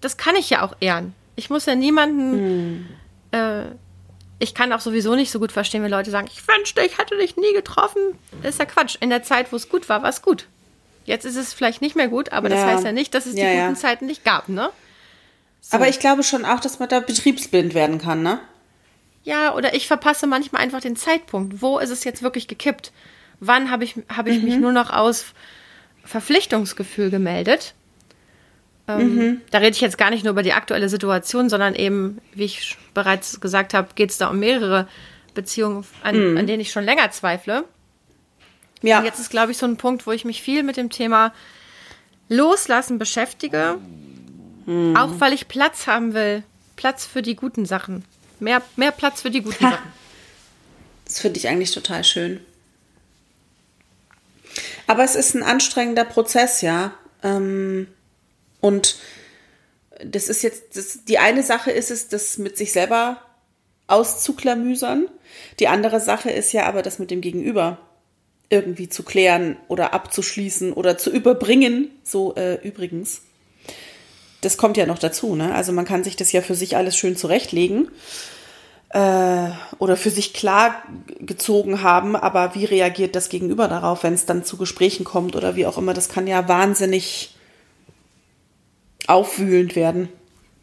das 0.00 0.16
kann 0.16 0.36
ich 0.36 0.50
ja 0.50 0.62
auch 0.62 0.76
ehren. 0.80 1.14
Ich 1.40 1.48
muss 1.48 1.64
ja 1.64 1.74
niemanden, 1.74 2.74
mhm. 2.74 2.86
äh, 3.30 3.62
ich 4.38 4.54
kann 4.54 4.74
auch 4.74 4.80
sowieso 4.80 5.14
nicht 5.14 5.30
so 5.30 5.38
gut 5.38 5.52
verstehen, 5.52 5.82
wenn 5.82 5.90
Leute 5.90 6.10
sagen, 6.10 6.28
ich 6.30 6.46
wünschte, 6.46 6.82
ich 6.82 6.98
hätte 6.98 7.16
dich 7.16 7.38
nie 7.38 7.54
getroffen. 7.54 8.02
Das 8.42 8.56
ist 8.56 8.58
ja 8.58 8.66
Quatsch. 8.66 8.98
In 9.00 9.08
der 9.08 9.22
Zeit, 9.22 9.50
wo 9.50 9.56
es 9.56 9.70
gut 9.70 9.88
war, 9.88 10.02
war 10.02 10.10
es 10.10 10.20
gut. 10.20 10.48
Jetzt 11.06 11.24
ist 11.24 11.36
es 11.36 11.54
vielleicht 11.54 11.80
nicht 11.80 11.96
mehr 11.96 12.08
gut, 12.08 12.30
aber 12.30 12.50
ja. 12.50 12.56
das 12.56 12.64
heißt 12.66 12.84
ja 12.84 12.92
nicht, 12.92 13.14
dass 13.14 13.24
es 13.24 13.34
die 13.34 13.40
ja, 13.40 13.52
guten 13.52 13.74
ja. 13.74 13.74
Zeiten 13.74 14.04
nicht 14.04 14.22
gab, 14.22 14.50
ne? 14.50 14.68
So. 15.62 15.76
Aber 15.76 15.88
ich 15.88 15.98
glaube 15.98 16.22
schon 16.22 16.44
auch, 16.44 16.60
dass 16.60 16.78
man 16.78 16.90
da 16.90 17.00
betriebsblind 17.00 17.72
werden 17.72 17.96
kann, 17.96 18.22
ne? 18.22 18.38
Ja, 19.24 19.54
oder 19.54 19.72
ich 19.72 19.86
verpasse 19.86 20.26
manchmal 20.26 20.60
einfach 20.60 20.82
den 20.82 20.96
Zeitpunkt. 20.96 21.62
Wo 21.62 21.78
ist 21.78 21.90
es 21.90 22.04
jetzt 22.04 22.22
wirklich 22.22 22.48
gekippt? 22.48 22.92
Wann 23.40 23.70
habe 23.70 23.84
ich, 23.84 23.96
hab 24.14 24.26
ich 24.26 24.40
mhm. 24.40 24.44
mich 24.44 24.56
nur 24.58 24.72
noch 24.72 24.90
aus 24.90 25.32
Verpflichtungsgefühl 26.04 27.08
gemeldet? 27.08 27.74
Ähm, 28.98 29.14
mhm. 29.14 29.40
Da 29.50 29.58
rede 29.58 29.70
ich 29.70 29.80
jetzt 29.80 29.98
gar 29.98 30.10
nicht 30.10 30.24
nur 30.24 30.32
über 30.32 30.42
die 30.42 30.52
aktuelle 30.52 30.88
Situation, 30.88 31.48
sondern 31.48 31.74
eben, 31.74 32.18
wie 32.34 32.44
ich 32.44 32.76
bereits 32.94 33.40
gesagt 33.40 33.74
habe, 33.74 33.88
geht 33.94 34.10
es 34.10 34.18
da 34.18 34.28
um 34.28 34.38
mehrere 34.38 34.88
Beziehungen, 35.34 35.84
an, 36.02 36.32
mhm. 36.32 36.36
an 36.36 36.46
denen 36.46 36.60
ich 36.60 36.70
schon 36.70 36.84
länger 36.84 37.10
zweifle. 37.10 37.64
Ja. 38.82 38.98
Und 38.98 39.04
jetzt 39.04 39.20
ist, 39.20 39.30
glaube 39.30 39.52
ich, 39.52 39.58
so 39.58 39.66
ein 39.66 39.76
Punkt, 39.76 40.06
wo 40.06 40.12
ich 40.12 40.24
mich 40.24 40.42
viel 40.42 40.62
mit 40.62 40.76
dem 40.76 40.90
Thema 40.90 41.32
Loslassen 42.28 42.98
beschäftige. 42.98 43.78
Mhm. 44.66 44.96
Auch 44.96 45.12
weil 45.18 45.32
ich 45.32 45.48
Platz 45.48 45.86
haben 45.86 46.14
will. 46.14 46.42
Platz 46.76 47.04
für 47.04 47.22
die 47.22 47.36
guten 47.36 47.66
Sachen. 47.66 48.04
Mehr, 48.38 48.62
mehr 48.76 48.92
Platz 48.92 49.20
für 49.20 49.30
die 49.30 49.42
guten 49.42 49.66
ha. 49.66 49.72
Sachen. 49.72 49.92
Das 51.04 51.20
finde 51.20 51.38
ich 51.38 51.48
eigentlich 51.48 51.72
total 51.72 52.04
schön. 52.04 52.40
Aber 54.86 55.04
es 55.04 55.14
ist 55.14 55.34
ein 55.34 55.42
anstrengender 55.42 56.04
Prozess, 56.04 56.62
ja. 56.62 56.92
Ähm, 57.22 57.86
und 58.60 58.96
das 60.04 60.28
ist 60.28 60.42
jetzt, 60.42 60.76
das, 60.76 61.04
die 61.04 61.18
eine 61.18 61.42
Sache 61.42 61.70
ist 61.70 61.90
es, 61.90 62.08
das 62.08 62.38
mit 62.38 62.56
sich 62.56 62.72
selber 62.72 63.18
auszuklamüsern. 63.86 65.08
Die 65.58 65.68
andere 65.68 66.00
Sache 66.00 66.30
ist 66.30 66.52
ja 66.52 66.66
aber, 66.66 66.82
das 66.82 66.98
mit 66.98 67.10
dem 67.10 67.20
Gegenüber 67.20 67.78
irgendwie 68.48 68.88
zu 68.88 69.02
klären 69.02 69.56
oder 69.68 69.92
abzuschließen 69.92 70.72
oder 70.72 70.98
zu 70.98 71.10
überbringen. 71.10 71.90
So 72.02 72.34
äh, 72.34 72.54
übrigens. 72.66 73.22
Das 74.40 74.56
kommt 74.56 74.76
ja 74.76 74.86
noch 74.86 74.98
dazu, 74.98 75.36
ne? 75.36 75.54
Also 75.54 75.72
man 75.72 75.84
kann 75.84 76.02
sich 76.02 76.16
das 76.16 76.32
ja 76.32 76.40
für 76.40 76.54
sich 76.54 76.76
alles 76.76 76.96
schön 76.96 77.14
zurechtlegen 77.14 77.90
äh, 78.88 79.50
oder 79.78 79.96
für 79.96 80.10
sich 80.10 80.32
klar 80.32 80.82
gezogen 81.20 81.82
haben, 81.82 82.16
aber 82.16 82.54
wie 82.54 82.64
reagiert 82.64 83.14
das 83.14 83.28
Gegenüber 83.28 83.68
darauf, 83.68 84.02
wenn 84.02 84.14
es 84.14 84.26
dann 84.26 84.44
zu 84.44 84.56
Gesprächen 84.56 85.04
kommt 85.04 85.36
oder 85.36 85.56
wie 85.56 85.66
auch 85.66 85.78
immer, 85.78 85.94
das 85.94 86.08
kann 86.08 86.26
ja 86.26 86.48
wahnsinnig 86.48 87.34
aufwühlend 89.10 89.76
werden. 89.76 90.08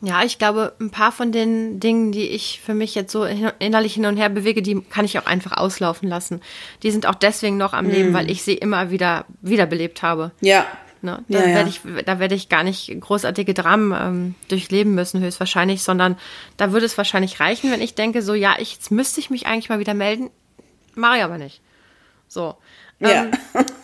Ja, 0.01 0.23
ich 0.23 0.37
glaube, 0.37 0.73
ein 0.79 0.91
paar 0.91 1.11
von 1.11 1.31
den 1.31 1.79
Dingen, 1.79 2.11
die 2.11 2.27
ich 2.27 2.61
für 2.63 2.75
mich 2.75 2.93
jetzt 2.93 3.11
so 3.11 3.25
innerlich 3.25 3.95
hin 3.95 4.05
und 4.05 4.15
her 4.17 4.29
bewege, 4.29 4.61
die 4.61 4.79
kann 4.81 5.05
ich 5.05 5.17
auch 5.17 5.25
einfach 5.25 5.57
auslaufen 5.57 6.07
lassen. 6.07 6.41
Die 6.83 6.91
sind 6.91 7.07
auch 7.07 7.15
deswegen 7.15 7.57
noch 7.57 7.73
am 7.73 7.89
Leben, 7.89 8.11
mm. 8.11 8.13
weil 8.13 8.29
ich 8.29 8.43
sie 8.43 8.53
immer 8.53 8.91
wieder 8.91 9.25
wiederbelebt 9.41 10.03
habe. 10.03 10.31
Ja. 10.39 10.67
Ne? 11.01 11.23
Da, 11.27 11.39
ja, 11.39 11.47
ja. 11.47 11.55
Werde 11.55 11.69
ich, 11.69 11.81
da 12.05 12.19
werde 12.19 12.35
ich 12.35 12.47
gar 12.47 12.63
nicht 12.63 12.95
großartige 12.99 13.55
Dramen 13.55 13.91
ähm, 13.99 14.35
durchleben 14.49 14.93
müssen, 14.93 15.21
höchstwahrscheinlich, 15.21 15.81
sondern 15.81 16.15
da 16.57 16.71
würde 16.71 16.85
es 16.85 16.97
wahrscheinlich 16.97 17.39
reichen, 17.39 17.71
wenn 17.71 17.81
ich 17.81 17.95
denke, 17.95 18.21
so, 18.21 18.35
ja, 18.35 18.55
ich, 18.59 18.73
jetzt 18.73 18.91
müsste 18.91 19.19
ich 19.19 19.31
mich 19.31 19.47
eigentlich 19.47 19.69
mal 19.69 19.79
wieder 19.79 19.95
melden, 19.95 20.29
mache 20.93 21.17
ich 21.17 21.23
aber 21.23 21.39
nicht. 21.39 21.61
So. 22.27 22.55
Ja. 22.99 23.25
Ähm, 23.25 23.31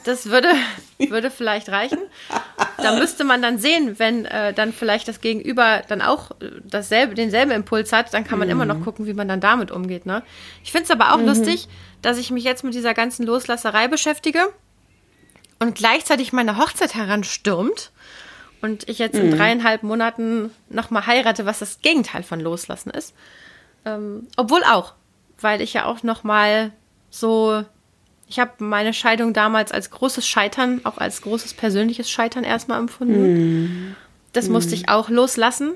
das 0.05 0.27
würde, 0.27 0.49
würde 0.99 1.31
vielleicht 1.31 1.69
reichen. 1.69 1.99
da 2.77 2.97
müsste 2.97 3.23
man 3.23 3.41
dann 3.41 3.57
sehen, 3.57 3.97
wenn 3.99 4.25
äh, 4.25 4.53
dann 4.53 4.73
vielleicht 4.73 5.07
das 5.07 5.21
Gegenüber 5.21 5.81
dann 5.87 6.01
auch 6.01 6.31
äh, 6.31 6.51
dasselbe, 6.63 7.15
denselben 7.15 7.51
Impuls 7.51 7.91
hat, 7.91 8.13
dann 8.13 8.23
kann 8.23 8.39
man 8.39 8.47
mhm. 8.47 8.53
immer 8.53 8.65
noch 8.65 8.77
mhm. 8.77 8.83
gucken, 8.83 9.05
wie 9.05 9.13
man 9.13 9.27
dann 9.27 9.39
damit 9.39 9.71
umgeht. 9.71 10.05
Ne? 10.05 10.23
Ich 10.63 10.71
finde 10.71 10.85
es 10.85 10.91
aber 10.91 11.13
auch 11.13 11.17
mhm. 11.17 11.27
lustig, 11.27 11.67
dass 12.01 12.17
ich 12.17 12.31
mich 12.31 12.43
jetzt 12.43 12.63
mit 12.63 12.73
dieser 12.73 12.93
ganzen 12.93 13.25
Loslasserei 13.25 13.87
beschäftige 13.87 14.41
und 15.59 15.75
gleichzeitig 15.75 16.33
meine 16.33 16.57
Hochzeit 16.57 16.95
heranstürmt 16.95 17.91
und 18.61 18.87
ich 18.87 18.99
jetzt 18.99 19.17
in 19.17 19.31
mhm. 19.31 19.37
dreieinhalb 19.37 19.83
Monaten 19.83 20.51
nochmal 20.69 21.05
heirate, 21.05 21.45
was 21.45 21.59
das 21.59 21.81
Gegenteil 21.81 22.23
von 22.23 22.39
Loslassen 22.39 22.91
ist. 22.91 23.13
Ähm, 23.85 24.27
obwohl 24.37 24.63
auch, 24.63 24.93
weil 25.39 25.61
ich 25.61 25.73
ja 25.73 25.85
auch 25.85 26.03
nochmal 26.03 26.71
so 27.09 27.65
ich 28.33 28.39
habe 28.39 28.51
meine 28.57 28.95
Scheidung 28.95 29.31
damals 29.31 29.71
als 29.71 29.91
großes 29.91 30.27
Scheitern, 30.27 30.81
auch 30.85 30.97
als 30.97 31.21
großes 31.21 31.53
persönliches 31.53 32.09
Scheitern 32.09 32.43
erstmal 32.43 32.79
empfunden. 32.79 33.91
Mm. 33.91 33.95
Das 34.31 34.49
musste 34.49 34.71
mm. 34.71 34.73
ich 34.73 34.89
auch 34.89 35.07
loslassen. 35.09 35.73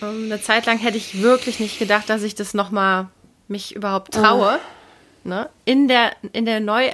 Ähm, 0.00 0.26
eine 0.26 0.40
Zeit 0.40 0.66
lang 0.66 0.78
hätte 0.78 0.96
ich 0.96 1.20
wirklich 1.20 1.58
nicht 1.58 1.80
gedacht, 1.80 2.08
dass 2.08 2.22
ich 2.22 2.36
das 2.36 2.54
nochmal 2.54 3.08
mich 3.48 3.74
überhaupt 3.74 4.14
traue. 4.14 4.60
Oh. 5.24 5.28
Ne? 5.28 5.50
In, 5.64 5.88
der, 5.88 6.12
in 6.32 6.44
der 6.44 6.60
neu 6.60 6.92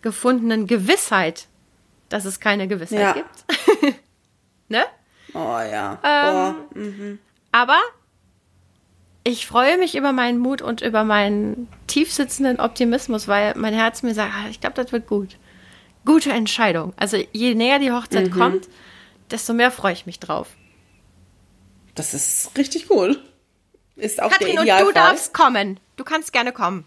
gefundenen 0.00 0.66
Gewissheit, 0.66 1.46
dass 2.08 2.24
es 2.24 2.40
keine 2.40 2.66
Gewissheit 2.66 2.98
ja. 2.98 3.12
gibt. 3.12 3.96
ne? 4.68 4.82
Oh 5.34 5.38
ja. 5.38 6.00
Ähm, 6.02 6.54
oh. 6.74 6.78
Mhm. 6.78 7.18
Aber 7.52 7.78
ich 9.24 9.46
freue 9.46 9.78
mich 9.78 9.96
über 9.96 10.12
meinen 10.12 10.38
Mut 10.38 10.62
und 10.62 10.80
über 10.80 11.04
meinen 11.04 11.68
tiefsitzenden 11.86 12.58
Optimismus, 12.58 13.28
weil 13.28 13.54
mein 13.56 13.74
Herz 13.74 14.02
mir 14.02 14.14
sagt, 14.14 14.32
ah, 14.34 14.48
ich 14.50 14.60
glaube, 14.60 14.74
das 14.74 14.92
wird 14.92 15.06
gut. 15.06 15.36
Gute 16.04 16.32
Entscheidung. 16.32 16.92
Also 16.96 17.18
je 17.32 17.54
näher 17.54 17.78
die 17.78 17.92
Hochzeit 17.92 18.28
mhm. 18.28 18.38
kommt, 18.38 18.68
desto 19.30 19.52
mehr 19.52 19.70
freue 19.70 19.92
ich 19.92 20.06
mich 20.06 20.18
drauf. 20.18 20.48
Das 21.94 22.14
ist 22.14 22.50
richtig 22.56 22.90
cool. 22.90 23.18
Ist 23.96 24.20
auch 24.20 24.30
Katrin, 24.30 24.54
der 24.54 24.62
Idealfall. 24.62 24.86
und 24.86 24.96
du 24.96 25.00
darfst 25.00 25.34
kommen. 25.34 25.80
Du 25.96 26.04
kannst 26.04 26.32
gerne 26.32 26.52
kommen. 26.52 26.84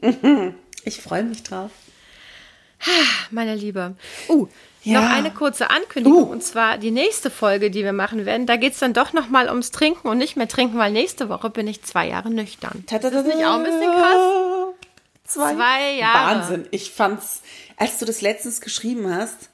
Ich 0.86 1.00
freue 1.00 1.24
mich 1.24 1.42
drauf. 1.42 1.72
Meine 3.32 3.56
Liebe. 3.56 3.96
Uh, 4.28 4.46
ja. 4.86 5.00
Noch 5.00 5.10
eine 5.10 5.32
kurze 5.32 5.70
Ankündigung, 5.70 6.28
uh. 6.28 6.30
und 6.30 6.44
zwar 6.44 6.78
die 6.78 6.92
nächste 6.92 7.28
Folge, 7.28 7.72
die 7.72 7.82
wir 7.82 7.92
machen 7.92 8.24
werden. 8.24 8.46
Da 8.46 8.54
geht 8.54 8.74
es 8.74 8.78
dann 8.78 8.92
doch 8.92 9.12
nochmal 9.12 9.48
ums 9.48 9.72
Trinken 9.72 10.06
und 10.06 10.16
nicht 10.16 10.36
mehr 10.36 10.46
trinken, 10.46 10.78
weil 10.78 10.92
nächste 10.92 11.28
Woche 11.28 11.50
bin 11.50 11.66
ich 11.66 11.82
zwei 11.82 12.06
Jahre 12.08 12.30
nüchtern. 12.30 12.84
Das 12.86 13.02
ist 13.02 13.26
nicht 13.26 13.44
auch 13.44 13.56
ein 13.56 13.64
bisschen 13.64 13.90
krass? 13.90 14.74
Zwei, 15.24 15.54
zwei 15.54 15.92
Jahre. 15.94 16.36
Wahnsinn. 16.36 16.68
Ich 16.70 16.92
fand's, 16.92 17.42
als 17.76 17.98
du 17.98 18.04
das 18.04 18.20
letztens 18.20 18.60
geschrieben 18.60 19.12
hast, 19.12 19.50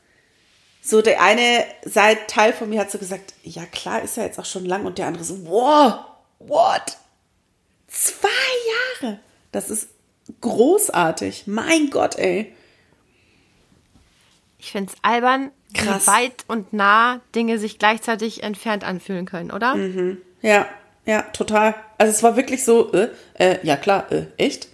so 0.82 1.00
der 1.00 1.22
eine 1.22 1.64
Seite 1.84 2.26
Teil 2.26 2.52
von 2.52 2.68
mir 2.68 2.80
hat 2.80 2.90
so 2.90 2.98
gesagt, 2.98 3.32
ja 3.42 3.64
klar, 3.64 4.02
ist 4.02 4.18
ja 4.18 4.24
jetzt 4.24 4.38
auch 4.38 4.44
schon 4.44 4.66
lang 4.66 4.84
und 4.84 4.98
der 4.98 5.06
andere 5.06 5.24
so, 5.24 5.46
wow, 5.46 5.94
what? 6.40 6.98
Zwei 7.88 8.28
Jahre. 9.00 9.20
Das 9.50 9.70
ist 9.70 9.88
großartig. 10.42 11.44
Mein 11.46 11.88
Gott, 11.88 12.16
ey. 12.16 12.54
Ich 14.62 14.70
finde 14.70 14.92
es 14.92 14.98
albern, 15.03 15.51
Krass. 15.75 16.07
wie 16.07 16.07
weit 16.07 16.44
und 16.46 16.72
nah 16.72 17.20
Dinge 17.35 17.59
sich 17.59 17.81
gleichzeitig 17.81 18.44
entfernt 18.44 18.85
anfühlen 18.85 19.27
können, 19.27 19.51
oder? 19.51 19.75
Mhm. 19.75 20.18
Ja, 20.40 20.68
ja, 21.05 21.22
total. 21.22 21.75
Also 21.98 22.12
es 22.12 22.22
war 22.22 22.37
wirklich 22.37 22.64
so, 22.64 22.92
äh, 22.92 23.09
äh, 23.35 23.59
ja 23.64 23.77
klar, 23.77 24.11
äh, 24.12 24.27
echt? 24.37 24.68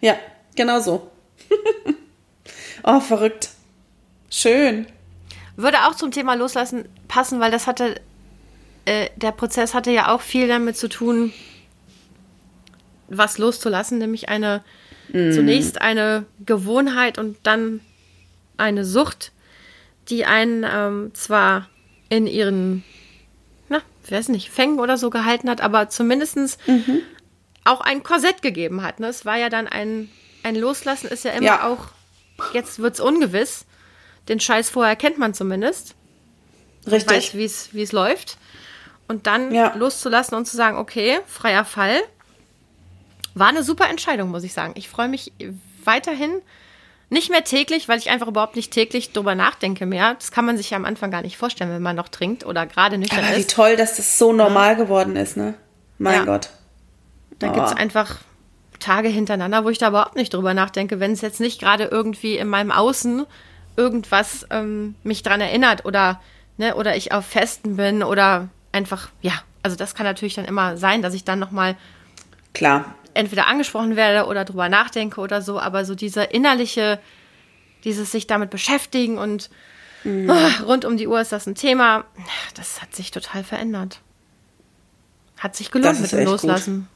Ja, 0.00 0.16
genau 0.54 0.80
so. 0.80 1.10
oh, 2.82 3.00
verrückt. 3.00 3.50
Schön. 4.30 4.86
Würde 5.56 5.84
auch 5.86 5.94
zum 5.94 6.12
Thema 6.12 6.32
Loslassen 6.32 6.88
passen, 7.06 7.38
weil 7.38 7.50
das 7.50 7.66
hatte, 7.66 8.00
äh, 8.86 9.10
der 9.16 9.32
Prozess 9.32 9.74
hatte 9.74 9.90
ja 9.90 10.14
auch 10.14 10.22
viel 10.22 10.48
damit 10.48 10.78
zu 10.78 10.88
tun, 10.88 11.34
was 13.08 13.36
loszulassen, 13.36 13.98
nämlich 13.98 14.30
eine, 14.30 14.64
mm. 15.12 15.32
zunächst 15.32 15.82
eine 15.82 16.24
Gewohnheit 16.46 17.18
und 17.18 17.36
dann 17.42 17.82
eine 18.56 18.84
Sucht, 18.84 19.32
die 20.08 20.24
einen 20.24 20.64
ähm, 20.68 21.10
zwar 21.14 21.68
in 22.08 22.26
ihren, 22.26 22.84
na, 23.68 23.82
ich 24.04 24.12
weiß 24.12 24.28
nicht, 24.28 24.50
Fängen 24.50 24.78
oder 24.78 24.96
so 24.96 25.10
gehalten 25.10 25.50
hat, 25.50 25.60
aber 25.60 25.88
zumindest 25.88 26.36
mhm. 26.66 27.02
auch 27.64 27.80
ein 27.80 28.02
Korsett 28.02 28.42
gegeben 28.42 28.82
hat. 28.82 29.00
Ne? 29.00 29.08
Es 29.08 29.24
war 29.24 29.36
ja 29.36 29.48
dann 29.48 29.66
ein, 29.66 30.08
ein 30.42 30.56
Loslassen, 30.56 31.08
ist 31.08 31.24
ja 31.24 31.32
immer 31.32 31.46
ja. 31.46 31.66
auch, 31.66 31.88
jetzt 32.52 32.78
wird 32.78 32.94
es 32.94 33.00
ungewiss. 33.00 33.66
Den 34.28 34.40
Scheiß 34.40 34.70
vorher 34.70 34.96
kennt 34.96 35.18
man 35.18 35.34
zumindest. 35.34 35.94
Richtig. 36.86 37.34
Weiß, 37.34 37.72
wie 37.72 37.82
es 37.82 37.92
läuft. 37.92 38.38
Und 39.08 39.26
dann 39.26 39.54
ja. 39.54 39.74
loszulassen 39.74 40.36
und 40.36 40.46
zu 40.46 40.56
sagen, 40.56 40.78
okay, 40.78 41.20
freier 41.26 41.64
Fall. 41.64 42.00
War 43.34 43.48
eine 43.48 43.62
super 43.62 43.88
Entscheidung, 43.88 44.30
muss 44.30 44.44
ich 44.44 44.52
sagen. 44.52 44.72
Ich 44.76 44.88
freue 44.88 45.08
mich 45.08 45.32
weiterhin 45.84 46.40
nicht 47.08 47.30
mehr 47.30 47.44
täglich, 47.44 47.88
weil 47.88 47.98
ich 47.98 48.10
einfach 48.10 48.26
überhaupt 48.26 48.56
nicht 48.56 48.72
täglich 48.72 49.12
drüber 49.12 49.34
nachdenke 49.34 49.86
mehr. 49.86 50.14
Das 50.14 50.32
kann 50.32 50.44
man 50.44 50.56
sich 50.56 50.70
ja 50.70 50.76
am 50.76 50.84
Anfang 50.84 51.10
gar 51.10 51.22
nicht 51.22 51.36
vorstellen, 51.36 51.70
wenn 51.70 51.82
man 51.82 51.96
noch 51.96 52.08
trinkt 52.08 52.44
oder 52.44 52.66
gerade 52.66 52.98
nüchtern 52.98 53.24
Aber 53.24 53.36
ist. 53.36 53.38
Wie 53.38 53.54
toll, 53.54 53.76
dass 53.76 53.96
das 53.96 54.18
so 54.18 54.32
normal 54.32 54.72
ja. 54.72 54.74
geworden 54.74 55.14
ist, 55.16 55.36
ne? 55.36 55.54
Mein 55.98 56.14
ja. 56.14 56.24
Gott. 56.24 56.50
Da 57.38 57.50
oh. 57.50 57.52
gibt 57.52 57.66
es 57.66 57.72
einfach 57.72 58.18
Tage 58.80 59.08
hintereinander, 59.08 59.64
wo 59.64 59.68
ich 59.68 59.78
da 59.78 59.88
überhaupt 59.88 60.16
nicht 60.16 60.34
drüber 60.34 60.52
nachdenke, 60.52 61.00
wenn 61.00 61.12
es 61.12 61.20
jetzt 61.20 61.40
nicht 61.40 61.60
gerade 61.60 61.84
irgendwie 61.84 62.36
in 62.36 62.48
meinem 62.48 62.72
Außen 62.72 63.24
irgendwas 63.76 64.46
ähm, 64.50 64.96
mich 65.02 65.22
dran 65.22 65.40
erinnert 65.40 65.84
oder, 65.84 66.20
ne, 66.56 66.74
oder 66.74 66.96
ich 66.96 67.12
auf 67.12 67.24
Festen 67.24 67.76
bin 67.76 68.02
oder 68.02 68.48
einfach, 68.72 69.10
ja, 69.22 69.32
also 69.62 69.76
das 69.76 69.94
kann 69.94 70.06
natürlich 70.06 70.34
dann 70.34 70.44
immer 70.44 70.76
sein, 70.76 71.02
dass 71.02 71.14
ich 71.14 71.24
dann 71.24 71.38
nochmal 71.38 71.76
Klar 72.52 72.94
entweder 73.16 73.46
angesprochen 73.46 73.96
werde 73.96 74.28
oder 74.28 74.44
drüber 74.44 74.68
nachdenke 74.68 75.20
oder 75.20 75.42
so, 75.42 75.58
aber 75.58 75.84
so 75.84 75.94
dieser 75.94 76.32
innerliche, 76.32 77.00
dieses 77.84 78.12
sich 78.12 78.26
damit 78.26 78.50
beschäftigen 78.50 79.18
und 79.18 79.50
mhm. 80.04 80.30
oh, 80.30 80.64
rund 80.64 80.84
um 80.84 80.96
die 80.96 81.06
Uhr 81.06 81.20
ist 81.20 81.32
das 81.32 81.46
ein 81.46 81.54
Thema, 81.54 82.04
das 82.54 82.80
hat 82.80 82.94
sich 82.94 83.10
total 83.10 83.44
verändert. 83.44 84.00
Hat 85.38 85.56
sich 85.56 85.70
gelohnt 85.70 86.00
mit 86.00 86.12
dem 86.12 86.24
Loslassen. 86.24 86.88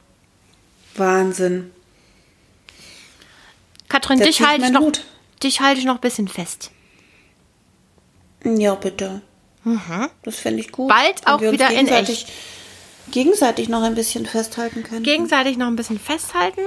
Gut. 0.93 0.99
Wahnsinn. 0.99 1.71
Katrin, 3.87 4.19
dich 4.19 4.41
halte 4.41 4.65
ich, 4.65 4.71
noch, 4.71 4.91
dich 5.43 5.61
halte 5.61 5.79
ich 5.79 5.85
noch 5.85 5.95
ein 5.95 6.01
bisschen 6.01 6.27
fest. 6.27 6.71
Ja, 8.43 8.75
bitte. 8.75 9.21
Mhm. 9.63 10.09
Das 10.23 10.37
fände 10.37 10.61
ich 10.61 10.71
gut. 10.71 10.89
Bald 10.89 11.27
auch 11.27 11.41
wieder 11.41 11.69
in 11.69 11.87
echt 11.87 12.27
gegenseitig 13.09 13.69
noch 13.69 13.83
ein 13.83 13.95
bisschen 13.95 14.25
festhalten 14.25 14.83
können. 14.83 15.03
Gegenseitig 15.03 15.57
noch 15.57 15.67
ein 15.67 15.75
bisschen 15.75 15.99
festhalten 15.99 16.61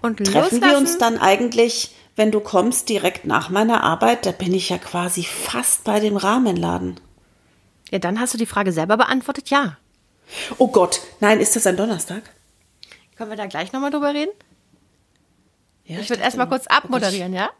und 0.00 0.18
Treffen 0.18 0.34
loslassen. 0.34 0.62
wir 0.62 0.76
uns 0.76 0.98
dann 0.98 1.18
eigentlich, 1.18 1.94
wenn 2.16 2.30
du 2.30 2.40
kommst, 2.40 2.88
direkt 2.88 3.24
nach 3.24 3.50
meiner 3.50 3.82
Arbeit? 3.82 4.26
Da 4.26 4.32
bin 4.32 4.54
ich 4.54 4.68
ja 4.68 4.78
quasi 4.78 5.24
fast 5.24 5.84
bei 5.84 6.00
dem 6.00 6.16
Rahmenladen. 6.16 7.00
Ja, 7.90 7.98
dann 7.98 8.20
hast 8.20 8.34
du 8.34 8.38
die 8.38 8.46
Frage 8.46 8.72
selber 8.72 8.96
beantwortet, 8.96 9.50
ja. 9.50 9.76
Oh 10.58 10.68
Gott, 10.68 11.00
nein, 11.20 11.40
ist 11.40 11.56
das 11.56 11.66
ein 11.66 11.76
Donnerstag? 11.76 12.22
Können 13.16 13.30
wir 13.30 13.36
da 13.36 13.46
gleich 13.46 13.72
nochmal 13.72 13.90
drüber 13.90 14.14
reden? 14.14 14.32
Ja, 15.84 15.96
ich, 15.96 16.04
ich 16.04 16.10
würde 16.10 16.22
erstmal 16.22 16.48
kurz 16.48 16.66
abmoderieren, 16.66 17.34
ja? 17.34 17.50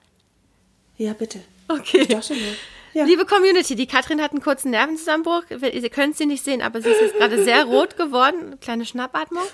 Ja, 0.97 1.13
bitte. 1.13 1.41
Okay. 1.69 2.07
Ja. 2.95 3.05
Liebe 3.05 3.25
Community, 3.25 3.75
die 3.75 3.87
Katrin 3.87 4.21
hat 4.21 4.33
einen 4.33 4.43
kurzen 4.43 4.71
Nervenzusammenbruch. 4.71 5.45
Ihr 5.51 5.91
könnt 5.91 6.17
sie 6.17 6.27
nicht 6.27 6.45
sehen, 6.45 6.61
aber 6.61 6.83
sie 6.83 6.91
ist 6.91 7.01
jetzt 7.01 7.17
gerade 7.17 7.43
sehr 7.43 7.65
rot 7.67 7.97
geworden. 7.97 8.59
Kleine 8.61 8.85
Schnappatmung. 8.85 9.45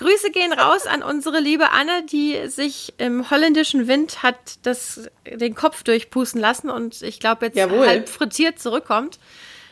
Grüße 0.00 0.30
gehen 0.30 0.52
raus 0.52 0.86
an 0.86 1.02
unsere 1.02 1.40
liebe 1.40 1.72
Anne, 1.72 2.04
die 2.06 2.48
sich 2.48 2.94
im 2.96 3.28
holländischen 3.30 3.86
Wind 3.86 4.22
hat 4.22 4.36
das, 4.62 5.10
den 5.26 5.54
Kopf 5.54 5.82
durchpusten 5.82 6.40
lassen 6.40 6.70
und 6.70 7.02
ich 7.02 7.20
glaube 7.20 7.46
jetzt 7.46 7.56
Jawohl. 7.56 7.86
halb 7.86 8.08
frittiert 8.08 8.58
zurückkommt. 8.58 9.18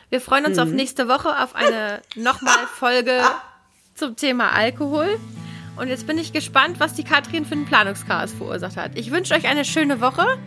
Wir 0.09 0.21
freuen 0.21 0.45
uns 0.45 0.57
mhm. 0.57 0.63
auf 0.63 0.69
nächste 0.69 1.07
Woche 1.07 1.41
auf 1.41 1.55
eine 1.55 2.01
nochmal 2.15 2.67
Folge 2.75 3.23
zum 3.95 4.15
Thema 4.17 4.51
Alkohol. 4.51 5.19
Und 5.77 5.87
jetzt 5.87 6.05
bin 6.05 6.17
ich 6.17 6.31
gespannt, 6.31 6.79
was 6.79 6.93
die 6.93 7.03
Katrin 7.03 7.45
für 7.45 7.53
einen 7.53 7.65
Planungschaos 7.65 8.33
verursacht 8.33 8.77
hat. 8.77 8.91
Ich 8.95 9.11
wünsche 9.11 9.33
euch 9.33 9.47
eine 9.47 9.65
schöne 9.65 9.99
Woche. 9.99 10.37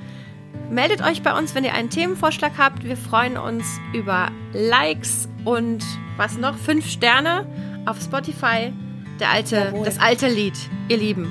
Meldet 0.71 1.03
euch 1.03 1.23
bei 1.23 1.37
uns, 1.37 1.55
wenn 1.55 1.65
ihr 1.65 1.75
einen 1.75 1.91
Themenvorschlag 1.91 2.53
habt. 2.57 2.85
Wir 2.85 2.97
freuen 2.97 3.37
uns 3.37 3.65
über 3.93 4.31
Likes 4.53 5.29
und 5.45 5.85
was 6.17 6.39
noch? 6.39 6.57
Fünf 6.57 6.87
Sterne 6.89 7.47
auf 7.87 8.01
Spotify. 8.01 8.73
Der 9.21 9.31
alte, 9.31 9.73
das 9.85 9.99
alte 9.99 10.29
Lied, 10.29 10.59
ihr 10.89 10.97
Lieben. 10.97 11.31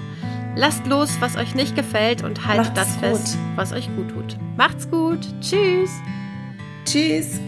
Lasst 0.55 0.85
los, 0.85 1.17
was 1.19 1.37
euch 1.37 1.55
nicht 1.55 1.75
gefällt 1.75 2.23
und 2.23 2.45
haltet 2.45 2.75
Macht's 2.75 2.91
das 2.91 2.97
fest, 2.97 3.37
gut. 3.37 3.57
was 3.57 3.73
euch 3.73 3.89
gut 3.95 4.09
tut. 4.09 4.37
Macht's 4.57 4.89
gut. 4.89 5.19
Tschüss. 5.41 5.91
Tschüss. 6.85 7.39